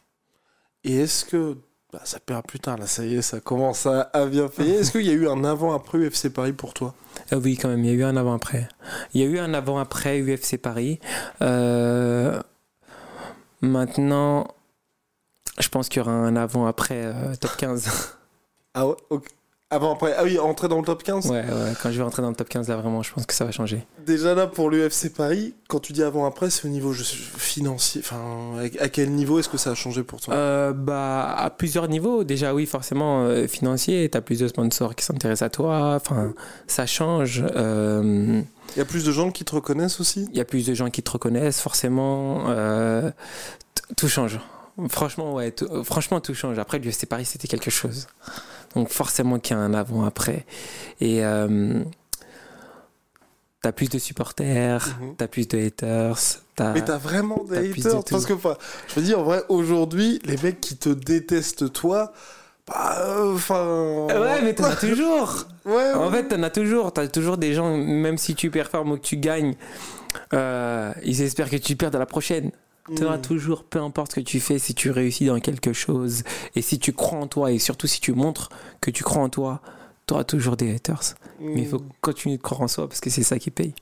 [0.84, 1.58] Et est-ce que
[1.92, 4.76] bah, ça paiera plus tard là Ça y est, ça commence à, à bien payer.
[4.76, 6.94] Est-ce qu'il y a eu un avant-après UFC Paris pour toi?
[7.32, 8.68] Ah oui, quand même, il y a eu un avant-après.
[9.14, 10.98] Il y a eu un avant-après UFC Paris.
[11.42, 12.40] Euh,
[13.60, 14.48] maintenant,
[15.58, 18.16] je pense qu'il y aura un avant-après euh, top 15.
[18.74, 19.28] Ah ouais, ok.
[19.72, 20.12] Avant, après.
[20.18, 21.44] Ah oui, entrer dans le top 15 ouais, ouais,
[21.80, 23.52] quand je vais rentrer dans le top 15, là, vraiment, je pense que ça va
[23.52, 23.86] changer.
[24.04, 28.00] Déjà là, pour l'UFC Paris, quand tu dis avant, après, c'est au niveau je- financier.
[28.04, 28.18] Enfin,
[28.80, 30.34] à quel niveau est-ce que ça a changé pour toi?
[30.34, 32.24] Euh, bah, à plusieurs niveaux.
[32.24, 35.94] Déjà, oui, forcément, euh, financier, tu as plus de sponsors qui s'intéressent à toi.
[35.94, 36.34] Enfin,
[36.66, 37.44] ça change.
[37.54, 38.42] Euh,
[38.74, 40.28] Il y a plus de gens qui te reconnaissent aussi?
[40.32, 42.46] Il y a plus de gens qui te reconnaissent, forcément.
[42.48, 43.10] euh,
[43.96, 44.40] tout change.
[44.88, 45.54] Franchement, ouais,
[45.84, 46.58] franchement, tout change.
[46.58, 48.06] Après, l'UFC Paris, c'était quelque chose.
[48.74, 50.46] Donc, forcément qu'il y a un avant-après.
[51.00, 51.82] Et euh,
[53.62, 55.16] T'as plus de supporters, Mhm.
[55.18, 56.16] t'as plus de haters.
[56.56, 56.72] T'as...
[56.72, 58.56] Mais t'as vraiment des haters parce que enfin,
[58.88, 62.12] je veux dire en vrai aujourd'hui les mecs qui te détestent toi
[62.66, 65.44] bah euh, enfin Ouais, mais t'en as toujours.
[65.66, 66.22] ouais, En ouais.
[66.22, 66.92] fait, t'en as toujours.
[66.94, 69.54] T'as toujours des gens, même si tu performes ou que tu gagnes,
[70.32, 72.52] euh, ils espèrent que tu perds à la prochaine.
[72.96, 73.22] T'en as Mm.
[73.22, 76.22] toujours, peu importe ce que tu fais, si tu réussis dans quelque chose
[76.56, 78.48] et si tu crois en toi et surtout si tu montres
[78.80, 79.60] que tu crois en toi,
[80.06, 81.14] t'auras toujours des haters.
[81.40, 83.74] Mais il faut continuer de croire en soi parce que c'est ça qui paye.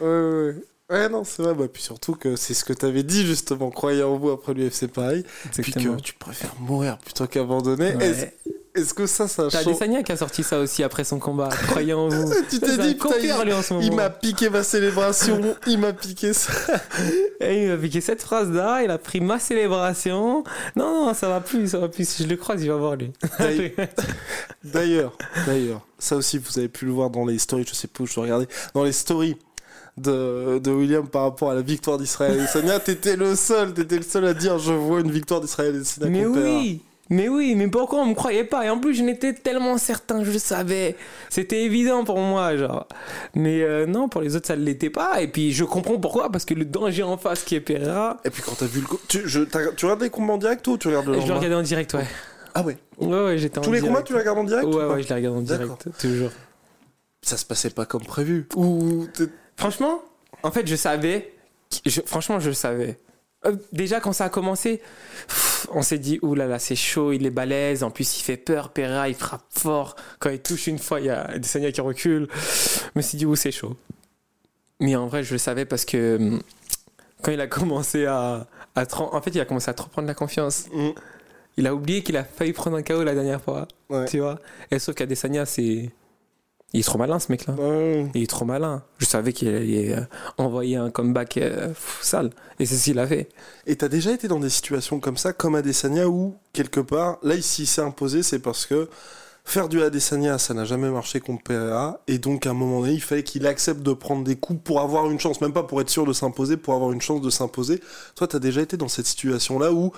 [0.00, 0.54] Ouais, ouais.
[0.90, 1.54] Ouais, non, c'est vrai.
[1.54, 3.70] Bah, puis surtout que c'est ce que t'avais dit, justement.
[3.70, 5.24] Croyez en vous après l'UFC Paris.
[5.62, 7.96] Puis que tu préfères mourir plutôt qu'abandonner.
[7.96, 8.36] Ouais.
[8.74, 11.48] Est-ce que ça, ça T'as Desagna qui a sorti ça aussi après son combat.
[11.68, 12.32] Croyez en vous.
[12.48, 15.92] Tu t'es dit, putain, lui, en ce il, il m'a piqué ma célébration, il m'a
[15.92, 16.52] piqué ça.
[17.40, 20.42] Et il m'a piqué cette phrase-là, il a pris ma célébration.
[20.74, 22.08] Non, non, ça va plus, ça va plus.
[22.08, 23.12] Si je le croise, il va voir lui.
[24.64, 28.04] D'ailleurs, d'ailleurs, ça aussi, vous avez pu le voir dans les stories, je sais pas
[28.04, 29.36] où je dois regarder, dans les stories
[29.98, 33.96] de, de William par rapport à la victoire d'Israël et Sonia, t'étais le seul, t'étais
[33.96, 37.54] le seul à dire je vois une victoire d'Israël et Sonia mais oui, mais oui,
[37.54, 38.64] mais pourquoi on me croyait pas?
[38.64, 40.96] Et en plus, je n'étais tellement certain, je savais.
[41.28, 42.86] C'était évident pour moi, genre.
[43.34, 45.20] Mais euh, non, pour les autres, ça ne l'était pas.
[45.20, 48.18] Et puis, je comprends pourquoi, parce que le danger en face qui est Pereira.
[48.24, 48.86] Et puis quand t'as vu le...
[49.08, 51.54] Tu, je, tu regardes les combats en direct ou tu regardes le Je le regardais
[51.56, 52.06] en direct, ouais.
[52.54, 54.76] Ah ouais Ouais, ouais, j'étais en Tous les combats, tu les regardes en direct ou
[54.76, 56.30] Ouais, ouais, je les regarde en direct, toujours.
[57.22, 58.46] Ça se passait pas comme prévu.
[58.56, 59.06] Ou
[59.56, 60.02] Franchement,
[60.42, 61.32] en fait, je savais.
[61.86, 62.98] je- franchement, je le savais.
[63.44, 64.80] Euh, déjà, quand ça a commencé,
[65.72, 67.82] on s'est dit, ouh là là, c'est chaud, il est balèze.
[67.82, 68.70] En plus, il fait peur.
[68.70, 69.96] Pereira, il frappe fort.
[70.20, 72.28] Quand il touche une fois, il y a Desania qui recule.
[72.34, 73.76] Je me suis dit, ouh, c'est chaud.
[74.80, 76.42] Mais en vrai, je le savais parce que hum,
[77.22, 78.46] quand il a commencé à.
[78.76, 80.66] en fait, il a commencé à trop prendre la confiance.
[80.72, 80.90] Mm.
[81.56, 83.68] Il a oublié qu'il a failli prendre un KO la dernière fois.
[83.88, 84.06] Ouais.
[84.06, 84.38] Tu vois
[84.70, 85.90] Et sauf qu'Adesanya, c'est.
[86.74, 87.54] Il est trop malin, ce mec-là.
[87.54, 88.10] Ouais.
[88.14, 88.82] Il est trop malin.
[88.98, 90.00] Je savais qu'il allait euh,
[90.38, 92.30] envoyer un comeback euh, sale.
[92.58, 93.28] Et c'est ce qu'il a fait.
[93.66, 97.34] Et t'as déjà été dans des situations comme ça, comme Adesanya, où, quelque part, là,
[97.34, 98.88] ici, c'est imposé, c'est parce que
[99.44, 102.94] faire du Adesanya, ça n'a jamais marché contre Pereira, et donc, à un moment donné,
[102.94, 105.80] il fallait qu'il accepte de prendre des coups pour avoir une chance, même pas pour
[105.82, 107.80] être sûr de s'imposer, pour avoir une chance de s'imposer.
[108.14, 109.92] Toi, t'as déjà été dans cette situation-là où,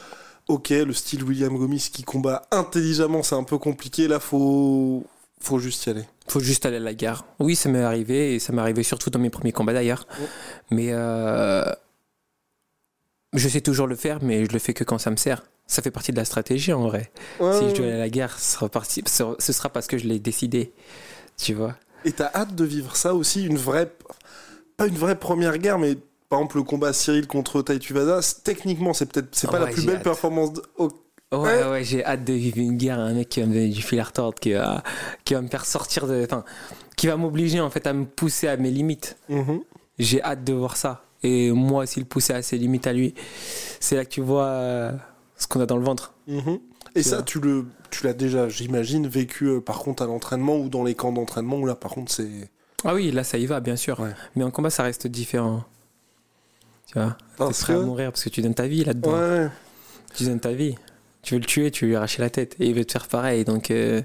[0.48, 5.04] ok, le style William Gomis qui combat intelligemment, c'est un peu compliqué, là, faut,
[5.44, 6.04] faut juste y aller.
[6.28, 7.24] Faut juste aller à la gare.
[7.38, 8.34] Oui, ça m'est arrivé.
[8.34, 10.06] Et ça m'est arrivé surtout dans mes premiers combats d'ailleurs.
[10.70, 11.64] Mais euh,
[13.32, 15.42] je sais toujours le faire, mais je le fais que quand ça me sert.
[15.66, 17.10] Ça fait partie de la stratégie en vrai.
[17.40, 19.70] Ouais, si ouais, je dois aller à la gare, ce sera, parti- ce ce sera
[19.70, 20.72] parce que je l'ai décidé.
[21.38, 23.90] Tu vois Et t'as hâte de vivre ça aussi, une vraie,
[24.76, 25.96] pas une vraie première guerre, mais
[26.28, 29.66] par exemple le combat Cyril contre Tai Tuivasa, c'est- techniquement c'est peut-être c'est pas Ouais,
[29.66, 30.02] la plus belle hâte.
[30.04, 30.50] performance.
[31.42, 31.84] Ouais, Ouais.
[31.84, 34.04] j'ai hâte de vivre une guerre, un mec qui va me donner du fil à
[34.04, 34.82] retordre, qui va,
[35.24, 36.22] qui va me faire sortir de.
[36.24, 36.44] Enfin,
[36.96, 39.16] qui va m'obliger en fait à me pousser à mes limites.
[39.28, 39.60] mhm.
[39.98, 41.04] J'ai hâte de voir ça.
[41.22, 43.14] Et moi aussi le pousser à ses limites à lui.
[43.80, 44.92] C'est là que tu vois euh,
[45.36, 46.14] ce qu'on a dans le ventre.
[46.26, 46.58] Mhm.
[46.96, 47.24] Et ça, vois.
[47.24, 50.94] tu le, tu l'as déjà, j'imagine, vécu euh, par contre à l'entraînement ou dans les
[50.94, 52.28] camps d'entraînement où là, par contre, c'est.
[52.84, 53.98] Ah oui, là ça y va, bien sûr.
[54.00, 54.10] Ouais.
[54.36, 55.64] Mais en combat, ça reste différent.
[56.86, 59.12] Tu vois T'es prêt à mourir parce que tu donnes ta vie là-dedans.
[59.12, 59.48] Ouais.
[60.14, 60.74] Tu donnes ta vie.
[61.24, 62.54] Tu veux le tuer, tu veux lui arracher la tête.
[62.60, 63.44] Et il veut te faire pareil.
[63.44, 64.02] Donc, euh,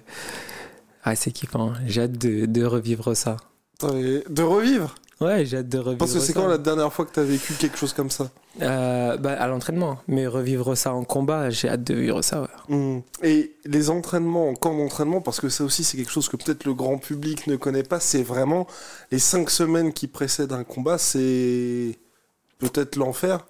[1.03, 1.73] ah, c'est kiffant.
[1.85, 3.37] J'ai hâte de, de revivre ça.
[3.81, 4.95] De revivre?
[5.21, 7.53] Ouais, j'ai hâte de revivre Parce que c'est quand la dernière fois que t'as vécu
[7.53, 8.29] quelque chose comme ça?
[8.61, 9.99] Euh, bah, À l'entraînement.
[10.07, 12.41] Mais revivre ça en combat, j'ai hâte de vivre ça.
[12.41, 12.75] ouais.
[12.75, 13.01] Mhm.
[13.23, 16.63] Et les entraînements en camp d'entraînement, parce que ça aussi c'est quelque chose que peut-être
[16.63, 18.65] le grand public ne connaît pas, c'est vraiment
[19.11, 21.97] les cinq semaines qui précèdent un combat, c'est
[22.59, 23.45] peut-être l'enfer.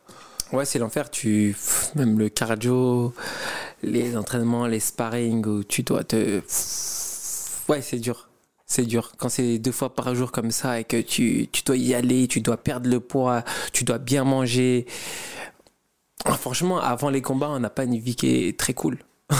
[0.52, 1.12] Ouais, c'est l'enfer.
[1.12, 1.56] Tu
[1.96, 3.14] même le cardio,
[3.84, 6.42] les entraînements, les sparring où tu dois te.
[7.68, 8.30] Ouais, c'est dur.
[8.66, 9.12] C'est dur.
[9.18, 12.28] Quand c'est deux fois par jour comme ça et que tu, tu dois y aller,
[12.28, 14.86] tu dois perdre le poids, tu dois bien manger.
[16.26, 18.98] Ah, Franchement, avant les combats, on n'a pas une vie qui est très cool.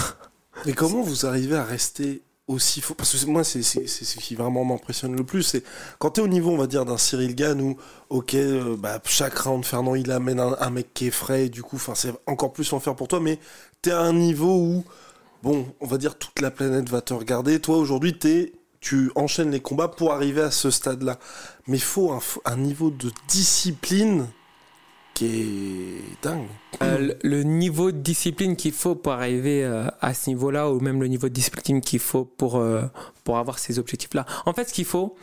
[0.66, 2.22] Mais comment vous arrivez à rester
[2.96, 5.42] Parce que moi, c'est ce qui vraiment m'impressionne le plus.
[5.42, 5.64] C'est
[5.98, 7.76] quand t'es au niveau, on va dire, d'un Cyril Gann où,
[8.08, 11.62] ok, euh, bah, chaque round, Fernand, il amène un, mec qui est frais, et du
[11.62, 13.38] coup, c'est encore plus l'enfer pour toi, mais
[13.82, 14.84] t'es à un niveau où,
[15.42, 17.60] bon, on va dire, toute la planète va te regarder.
[17.60, 21.18] Toi, aujourd'hui, t'es tu enchaînes les combats pour arriver à ce stade-là.
[21.66, 24.26] Mais il faut un niveau de discipline
[25.20, 26.46] qui est dingue.
[26.82, 31.00] Euh, le- niveau de discipline qu'il faut pour arriver euh, à ce niveau-là, ou même
[31.02, 32.82] le niveau de discipline qu'il faut pour, euh,
[33.24, 34.24] pour avoir ces objectifs-là.
[34.46, 35.14] En fait, ce qu'il faut,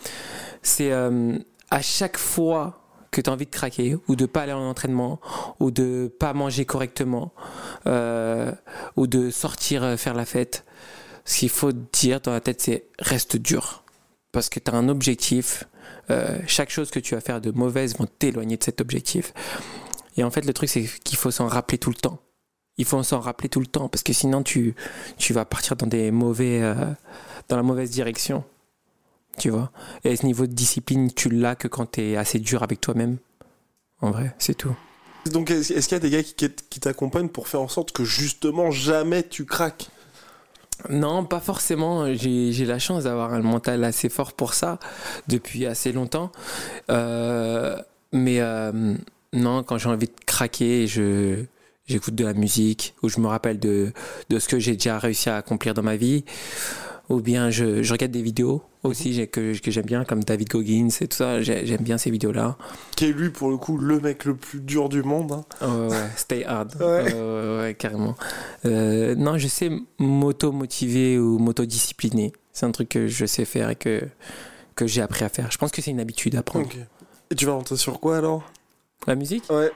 [0.62, 4.70] c'est à chaque fois que tu as envie de craquer, ou de pas aller en
[4.70, 5.20] entraînement,
[5.60, 7.34] ou de pas manger correctement,
[7.88, 10.64] ou de sortir faire la fête,
[11.26, 13.84] ce qu'il faut dire dans la tête, c'est reste dur.
[14.32, 15.64] parce que tu as un objectif.
[16.46, 19.34] Chaque chose que tu vas faire de mauvaise vont t'éloigner de cet objectif.
[20.18, 22.20] Et en fait, le truc, c'est qu'il faut s'en rappeler tout le temps.
[22.78, 24.76] Il faut s'en rappeler tout le temps, parce que sinon, tu,
[25.18, 26.76] tu vas partir dans, des mauvais, euh,
[27.50, 28.44] dans la mauvaise direction.
[29.38, 29.72] Tu vois?
[30.04, 33.18] Et ce niveau de discipline, tu l'as que quand tu es assez dur avec toi-même.
[34.02, 34.76] En vrai, c'est tout.
[35.26, 36.36] Donc, est-ce qu'il y a des gars qui,
[36.70, 39.90] qui t'accompagnent pour faire en sorte que justement jamais tu craques?
[40.90, 42.14] Non, pas forcément.
[42.14, 44.80] J'ai j'ai la chance d'avoir un mental assez fort pour ça
[45.28, 46.32] depuis assez longtemps.
[46.92, 48.96] Euh, mais euh,
[49.34, 51.44] non, quand j'ai envie de craquer, je
[51.88, 53.94] j'écoute de la musique ou je me rappelle de,
[54.30, 56.26] de ce que j'ai déjà réussi à accomplir dans ma vie.
[57.10, 60.90] Ou bien je, je regarde des vidéos aussi que, que j'aime bien, comme David Goggins
[61.00, 61.42] et tout ça.
[61.42, 62.58] J'ai- J'aime bien ces vidéos-là.
[62.98, 65.32] Qui est lui, pour le coup, le mec le plus dur du monde.
[65.32, 65.46] hein.
[65.66, 66.76] Ouais, ouais, stay hard.
[66.82, 67.14] Ouais.
[67.14, 68.18] Ouais, carrément.
[68.66, 72.34] Euh, non, je sais m'auto-motiver ou m'auto-discipliner.
[72.52, 74.02] C'est un truc que je sais faire et que,
[74.76, 75.50] que j'ai appris à faire.
[75.50, 76.68] Je pense que c'est une habitude à prendre.
[77.32, 78.44] Et tu vas rentrer sur quoi alors?
[79.06, 79.72] La musique Ouais.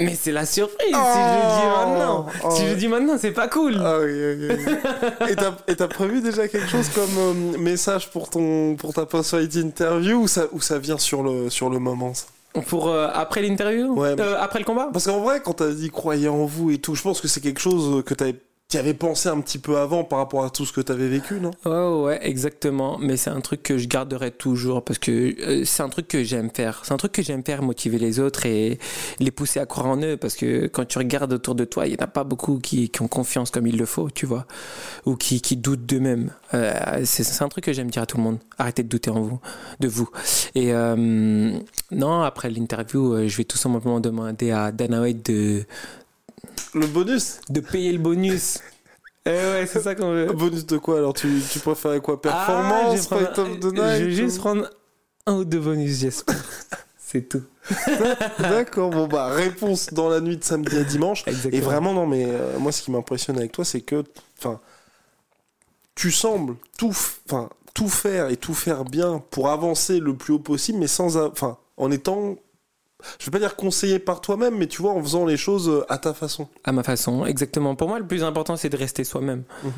[0.00, 1.02] Mais c'est la surprise si je Oh
[1.34, 2.26] le dis maintenant.
[2.44, 2.50] Oh.
[2.52, 3.78] Si je le dis maintenant, c'est pas cool.
[3.84, 5.30] Ah oui, oui, oui.
[5.68, 10.18] et t'as- prévu déjà quelque chose comme euh, message pour ton pour ta personality interview
[10.22, 12.26] ou ça ou ça vient sur le sur le moment ça
[12.68, 14.14] Pour euh, après l'interview Ouais.
[14.20, 16.94] Euh, Après le combat Parce qu'en vrai, quand t'as dit croyez en vous et tout,
[16.94, 18.36] je pense que c'est quelque chose que t'avais
[18.70, 21.40] tu avais pensé un petit peu avant par rapport à tout ce que t'avais vécu,
[21.40, 21.52] non?
[21.64, 22.98] Ouais, ouais, exactement.
[22.98, 26.22] Mais c'est un truc que je garderai toujours parce que euh, c'est un truc que
[26.22, 26.82] j'aime faire.
[26.84, 28.78] C'est un truc que j'aime faire, motiver les autres et
[29.20, 30.18] les pousser à croire en eux.
[30.18, 32.92] Parce que quand tu regardes autour de toi, il n'y en a pas beaucoup qui,
[33.00, 34.44] ont confiance comme il le faut, tu vois,
[35.06, 36.30] ou qui, doutent d'eux-mêmes.
[36.52, 38.38] Euh, c'est un truc que j'aime dire à tout le monde.
[38.58, 39.40] Arrêtez de douter en vous,
[39.80, 40.10] de vous.
[40.54, 41.58] Et euh,
[41.90, 45.64] non, après l'interview, je vais tout simplement demander à Dana White de,
[46.74, 48.58] Le bonus de payer le bonus.
[49.26, 50.26] Eh ouais, c'est ça qu'on veut.
[50.32, 53.64] Bonus de quoi alors tu, tu préférais quoi Ah, Performance, je vais Fight of the
[53.72, 54.70] Night Je vais juste ou- prendre
[55.26, 56.36] un ou deux bonus, j'espère.
[56.98, 57.42] C'est tout.
[58.38, 61.24] D'accord, bon bah réponse dans la nuit de samedi à dimanche.
[61.26, 61.56] Exactement.
[61.56, 64.04] Et vraiment, non, mais euh, moi, ce qui m'impressionne avec toi, c'est que,
[64.38, 64.60] enfin,
[65.94, 66.94] tu sembles tout,
[67.26, 71.16] enfin, tout faire et tout faire bien pour avancer le plus haut possible, mais sans,
[71.18, 72.36] a- enfin, en étant,
[73.18, 75.84] je vais pas dire conseillé par toi-même, mais tu vois, en faisant les choses euh,
[75.88, 76.48] à ta façon.
[76.64, 77.74] À ma façon, exactement.
[77.76, 79.44] Pour moi, le plus important, c'est de rester soi-même.
[79.62, 79.72] Mhm.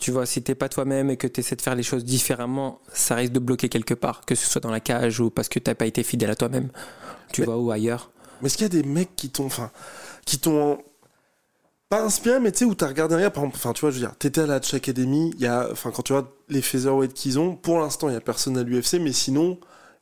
[0.00, 2.80] Tu vois, si t'es pas toi-même et que tu essaies de faire les choses différemment,
[2.92, 5.58] ça risque de bloquer quelque part, que ce soit dans la cage ou parce que
[5.58, 6.68] t'as pas été fidèle à toi-même,
[7.32, 8.10] tu Mais- vois, ou ailleurs.
[8.42, 9.70] Mais est-ce qu'il y a des mecs qui t'ont, enfin,
[10.26, 10.78] qui t'ont
[11.88, 13.94] pas inspiré, mais tu sais, où t'as regardé rien, par exemple, enfin, tu vois, je
[13.94, 16.60] veux dire, t'étais à la Hatch Academy, il y a, enfin, quand tu vois les
[16.60, 19.58] featherweight qu'ils ont, pour l'instant, il y a personne à l'UFC, mais sinon,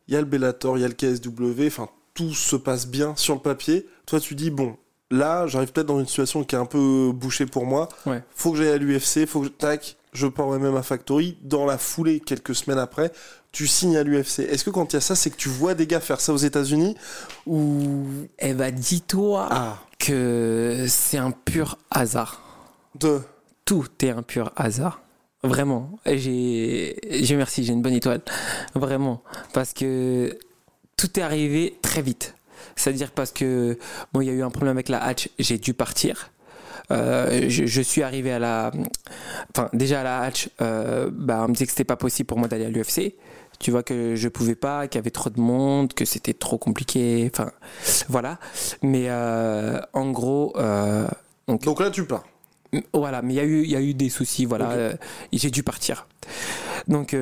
[0.08, 1.88] il y a le Bellator, il y a le KSW, enfin,
[2.28, 3.86] tout se passe bien sur le papier.
[4.06, 4.76] Toi, tu dis, bon,
[5.10, 8.22] là, j'arrive peut-être dans une situation qui est un peu bouchée pour moi, Ouais.
[8.34, 11.64] faut que j'aille à l'UFC, faut que, je- tac, je pars même à Factory, dans
[11.66, 13.12] la foulée, quelques semaines après,
[13.50, 14.40] tu signes à l'UFC.
[14.40, 16.32] Est-ce que quand il y a ça, c'est que tu vois des gars faire ça
[16.32, 16.96] aux États-Unis,
[17.46, 18.04] ou...
[18.38, 22.40] Eh bah, dis-toi Ah, que c'est un pur hasard.
[22.98, 23.20] de...
[23.64, 25.00] tout est un pur hasard.
[25.44, 25.98] Vraiment.
[26.06, 28.20] J'ai, j'ai merci, j'ai une bonne étoile.
[28.74, 29.22] Vraiment.
[29.52, 30.38] Parce que
[31.02, 32.36] tout est arrivé très vite.
[32.76, 33.76] C'est-à-dire parce que,
[34.12, 36.30] bon, il y a eu un problème avec la hatch, j'ai dû partir.
[36.92, 38.70] Euh, je, je suis arrivé à la.
[39.50, 42.38] Enfin, déjà à la hatch, euh, bah, on me disait que c'était pas possible pour
[42.38, 43.14] moi d'aller à l'UFC.
[43.58, 46.56] Tu vois que je pouvais pas, qu'il y avait trop de monde, que c'était trop
[46.56, 47.28] compliqué.
[47.34, 47.50] Enfin,
[48.08, 48.38] voilà.
[48.82, 50.54] Mais euh, en gros,
[51.48, 52.22] donc, Donc là, tu pars.
[52.94, 54.92] voilà, mais il y a eu, il y a eu des soucis, voilà.
[55.32, 56.06] J'ai dû partir.
[56.86, 57.16] Donc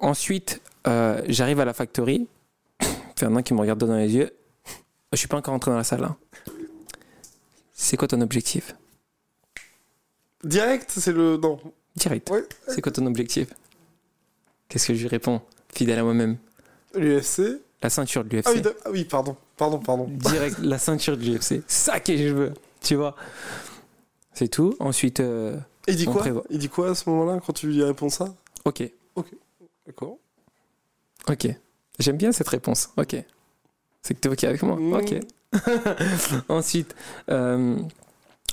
[0.00, 2.28] ensuite, j'arrive à la factory.
[3.22, 4.32] Fernand qui me regarde dans les yeux.
[5.12, 6.02] Je suis pas encore entré dans la salle.
[6.02, 6.16] hein.
[7.72, 8.74] C'est quoi ton objectif?
[10.42, 11.36] Direct, c'est le...
[11.36, 11.60] Non.
[11.94, 12.28] Direct.
[12.30, 12.42] Ouais.
[12.66, 13.54] C'est quoi ton objectif?
[14.68, 15.40] Qu'est-ce que je lui réponds?
[15.72, 16.36] Fidèle à moi-même.
[16.96, 17.60] L'UFC.
[17.80, 18.46] La ceinture de l'UFC.
[18.48, 20.08] Ah oui, d'ac- ah oui, pardon, pardon, pardon.
[20.08, 21.62] Direct, la ceinture de l'UFC.
[21.68, 22.52] Ça que je veux.
[22.80, 23.14] Tu vois
[24.34, 24.74] C'est tout.
[24.80, 25.56] Ensuite, euh,
[25.86, 26.22] il dit On quoi?
[26.22, 26.44] prévoit.
[26.50, 28.34] Il dit quoi à ce moment-là quand tu lui réponds ça?
[28.64, 28.82] Ok.
[29.86, 30.18] D'accord.
[31.28, 31.46] Ok.
[31.98, 32.90] J'aime bien cette réponse.
[32.96, 33.16] Ok.
[34.02, 34.78] C'est que tu es ok avec moi.
[34.98, 35.14] Ok.
[36.48, 36.94] Ensuite,
[37.30, 37.76] euh,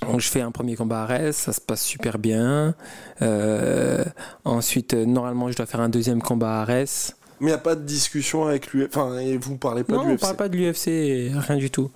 [0.02, 2.76] donc je fais un premier combat à Rennes, ça se passe super bien.
[3.22, 4.04] Euh,
[4.46, 6.88] ensuite, euh, normalement, je dois faire un deuxième combat à Rennes.
[7.40, 8.86] Mais il n'y a pas de discussion avec lui.
[8.86, 10.22] Enfin, vous parlez pas non, de on l'UFC.
[10.22, 11.90] parle pas de l'UFC, rien du tout.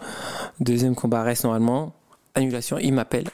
[0.61, 1.93] Deuxième combat à Rennes, normalement.
[2.35, 3.27] Annulation, il m'appelle.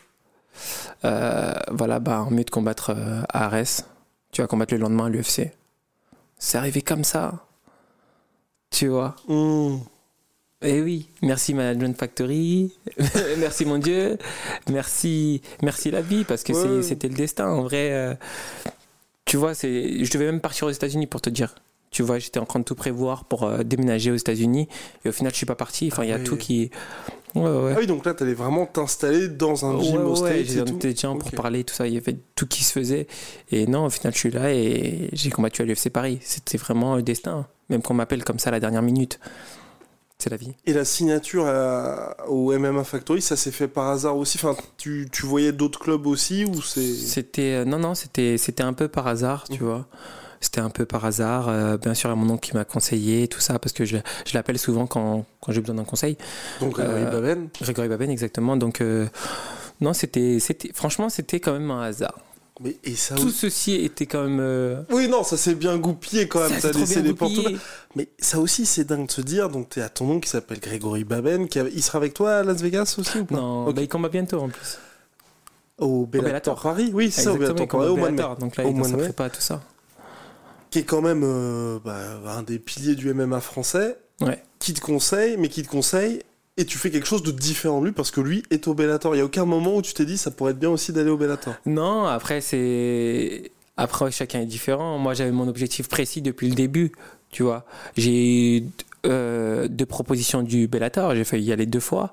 [1.05, 2.95] Euh, voilà, bah, en mieux de combattre
[3.29, 3.85] à Arès.
[4.31, 5.51] Tu vas combattre le lendemain à l'UFC.
[6.39, 7.45] C'est arrivé comme ça.
[8.71, 9.77] Tu vois Mmh.
[10.61, 12.73] Eh oui, merci Management Factory,
[13.37, 14.17] merci mon Dieu,
[14.69, 16.83] merci, merci la vie, parce que Ouais.
[16.83, 17.47] c'était le destin.
[17.47, 18.13] En vrai, euh,
[19.23, 21.55] tu vois, je devais même partir aux États-Unis pour te dire.
[21.91, 24.67] Tu vois, j'étais en train de tout prévoir pour euh, déménager aux États-Unis
[25.05, 25.89] et au final, je suis pas parti.
[25.91, 26.69] Enfin, il y a tout qui.
[27.35, 27.73] Ouais, ouais.
[27.75, 30.77] Ah oui, donc là, t'allais vraiment t'installer dans un gym au States tout.
[30.77, 31.87] des gens pour parler, tout ça.
[31.87, 33.07] Il y avait tout qui se faisait.
[33.49, 36.19] Et non, au final, je suis là et j'ai combattu à l'UFC Paris.
[36.21, 37.47] C'était vraiment le destin.
[37.69, 39.19] Même qu'on m'appelle comme ça à la dernière minute.
[40.17, 40.53] C'est la vie.
[40.65, 44.37] Et la signature à- au MMA Factory, ça s'est fait par hasard aussi?
[44.37, 46.81] Enfin, tu, tu voyais d'autres clubs aussi ou c'est...
[46.93, 49.69] C'était euh, non non c'était c'était un peu par hasard tu Mhm.
[49.69, 49.87] vois
[50.41, 52.65] c'était un peu par hasard euh, bien sûr il y a mon oncle qui m'a
[52.65, 56.17] conseillé tout ça parce que je, je l'appelle souvent quand, quand j'ai besoin d'un conseil
[56.61, 59.07] Donc, Grégory Euh, Baben Grégory Baben exactement donc euh,
[59.81, 62.17] non c'était c'était franchement c'était quand même un hasard
[62.61, 66.27] Mais, et ça tout ceci était quand même euh, Oui, non, ça s'est bien goupillé
[66.27, 66.59] quand même.
[66.59, 67.31] ça laissé les portes.
[67.95, 69.47] Mais ça aussi, c'est dingue de se dire.
[69.49, 71.47] Donc, t'es à ton nom qui s'appelle Grégory Baben.
[71.47, 73.87] Qui a- Il sera avec toi à Las Vegas aussi ou pas non bah, il
[73.87, 74.77] combat bientôt en plus
[75.77, 76.61] Au Bellator, Bellator.
[76.61, 78.23] Paris Oui, c'est ça, au Bellator Paris, au au mois de mai.
[78.39, 79.03] Donc là Au il mai.
[79.03, 79.61] prépare tout ça
[80.69, 81.97] Qui est quand même euh, bah,
[82.27, 83.97] un des piliers du MMA français.
[84.19, 86.21] ouais Qui te conseille, mais qui te conseille.
[86.59, 89.15] Et tu fais quelque chose de différent lui parce que lui est au Bellator.
[89.15, 91.09] Il n'y a aucun moment où tu t'es dit ça pourrait être bien aussi d'aller
[91.09, 91.55] au Bellator.
[91.65, 94.97] Non, après c'est après chacun est différent.
[94.97, 96.91] Moi j'avais mon objectif précis depuis le début,
[97.31, 97.63] tu vois.
[97.95, 98.63] J'ai eu
[99.05, 102.11] euh, deux propositions du Bellator, j'ai failli y aller deux fois.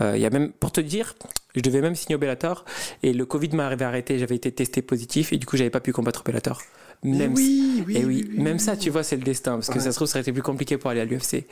[0.00, 1.14] Euh, Il même pour te dire,
[1.54, 2.64] je devais même signer au Bellator
[3.04, 5.70] et le Covid m'a arrivé à arrêter, j'avais été testé positif et du coup j'avais
[5.70, 6.60] pas pu combattre au Bellator.
[7.08, 9.52] Même oui, oui, et oui, oui, même ça, tu vois, c'est le destin.
[9.52, 9.80] Parce que Ouais.
[9.80, 11.44] ça se trouve, ça aurait été plus compliqué pour aller à l'UFC.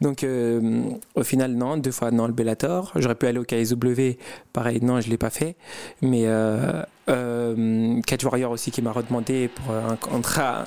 [0.00, 0.82] Donc, euh,
[1.14, 1.76] au final, non.
[1.76, 2.92] Deux fois, non, le Bellator.
[2.96, 4.18] J'aurais pu aller au KSW.
[4.52, 5.54] Pareil, non, je l'ai pas fait.
[6.02, 10.64] Mais euh, euh, Catch Warrior aussi qui m'a redemandé pour un contrat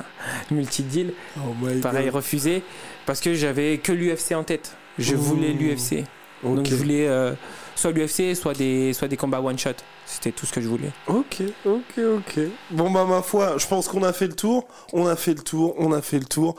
[0.50, 1.14] multi-deal.
[1.38, 2.16] Oh Pareil, God.
[2.16, 2.64] refusé.
[3.06, 4.76] Parce que j'avais que l'UFC en tête.
[4.98, 5.20] Je Ouh.
[5.20, 6.04] voulais l'UFC.
[6.44, 7.34] Donc, je voulais euh,
[7.76, 9.72] soit l'UFC, soit des, soit des combats one-shot.
[10.05, 10.91] C'était tout ce que je voulais.
[11.07, 12.39] Ok, ok, ok.
[12.72, 14.67] Bon, bah, ma foi, je pense qu'on a fait le tour.
[14.93, 16.55] On a fait le tour, on a fait le tour.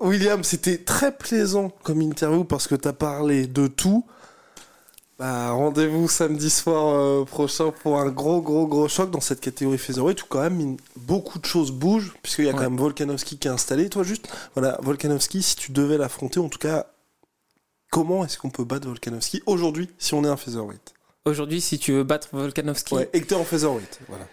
[0.00, 4.04] William, c'était très plaisant comme interview parce que t'as parlé de tout.
[5.18, 9.78] Bah, rendez-vous samedi soir euh, prochain pour un gros, gros, gros choc dans cette catégorie
[9.78, 13.38] featherweight où quand même une- beaucoup de choses bougent puisqu'il y a quand même Volkanovski
[13.38, 13.88] qui est installé.
[13.88, 16.84] Toi, juste, voilà, Volkanovski, si tu devais l'affronter, en tout cas,
[17.96, 20.92] comment est-ce qu'on peut battre Volkanovski aujourd'hui si on est un featherweight
[21.24, 24.26] Aujourd'hui, si tu veux battre Volkanovski, Ouais, et que t'es en featherweight, voilà.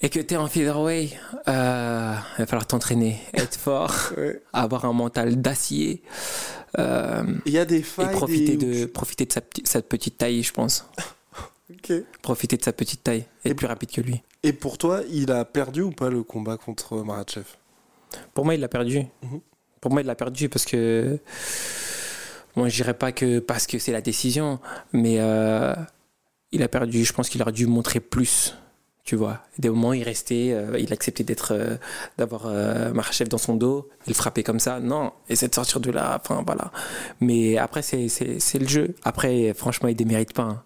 [0.00, 1.12] et que tu es en featherweight,
[1.48, 4.40] euh, il va falloir t'entraîner, être fort, Ouais.
[4.52, 6.02] avoir un mental d'acier
[6.78, 8.12] euh, Il y a des et failles.
[8.12, 10.86] profiter des- de, profiter de sa, sa petite taille, je pense.
[12.22, 14.22] Profiter de sa petite taille, Et- plus rapide que lui.
[14.42, 17.44] Et pour toi, il a perdu ou pas le combat contre Maratchev?
[18.34, 19.00] Pour moi, il l'a perdu.
[19.22, 19.40] Mhm.
[19.80, 21.18] Pour moi, il l'a perdu parce que.
[22.56, 24.58] Moi, je dirais pas que parce que c'est la décision,
[24.92, 25.74] mais euh,
[26.52, 27.04] il a perdu.
[27.04, 28.54] Je pense qu'il aurait dû montrer plus.
[29.02, 31.76] Tu vois, des moments, il restait, euh, il acceptait d'être, euh,
[32.18, 32.46] d'avoir
[32.94, 34.78] Makhachev dans son dos, il le frappait comme ça.
[34.78, 36.20] Non, essaie de sortir de là.
[36.22, 36.70] Enfin, voilà.
[37.20, 38.06] Mais après, c'est,
[38.58, 38.94] le jeu.
[39.02, 40.42] Après, franchement, il démérite pas.
[40.42, 40.62] hein.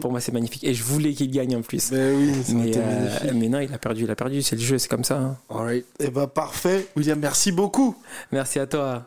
[0.00, 0.64] Pour moi, c'est magnifique.
[0.64, 1.92] Et je voulais qu'il gagne en plus.
[1.92, 4.40] Mais oui, ça aurait Mais, euh, non, il a perdu, il a perdu.
[4.42, 5.18] C'est le jeu, c'est comme ça.
[5.18, 5.36] hein.
[5.50, 5.84] Alright.
[6.00, 6.86] Et bah parfait.
[6.96, 7.94] William, merci beaucoup.
[8.32, 9.06] Merci à toi.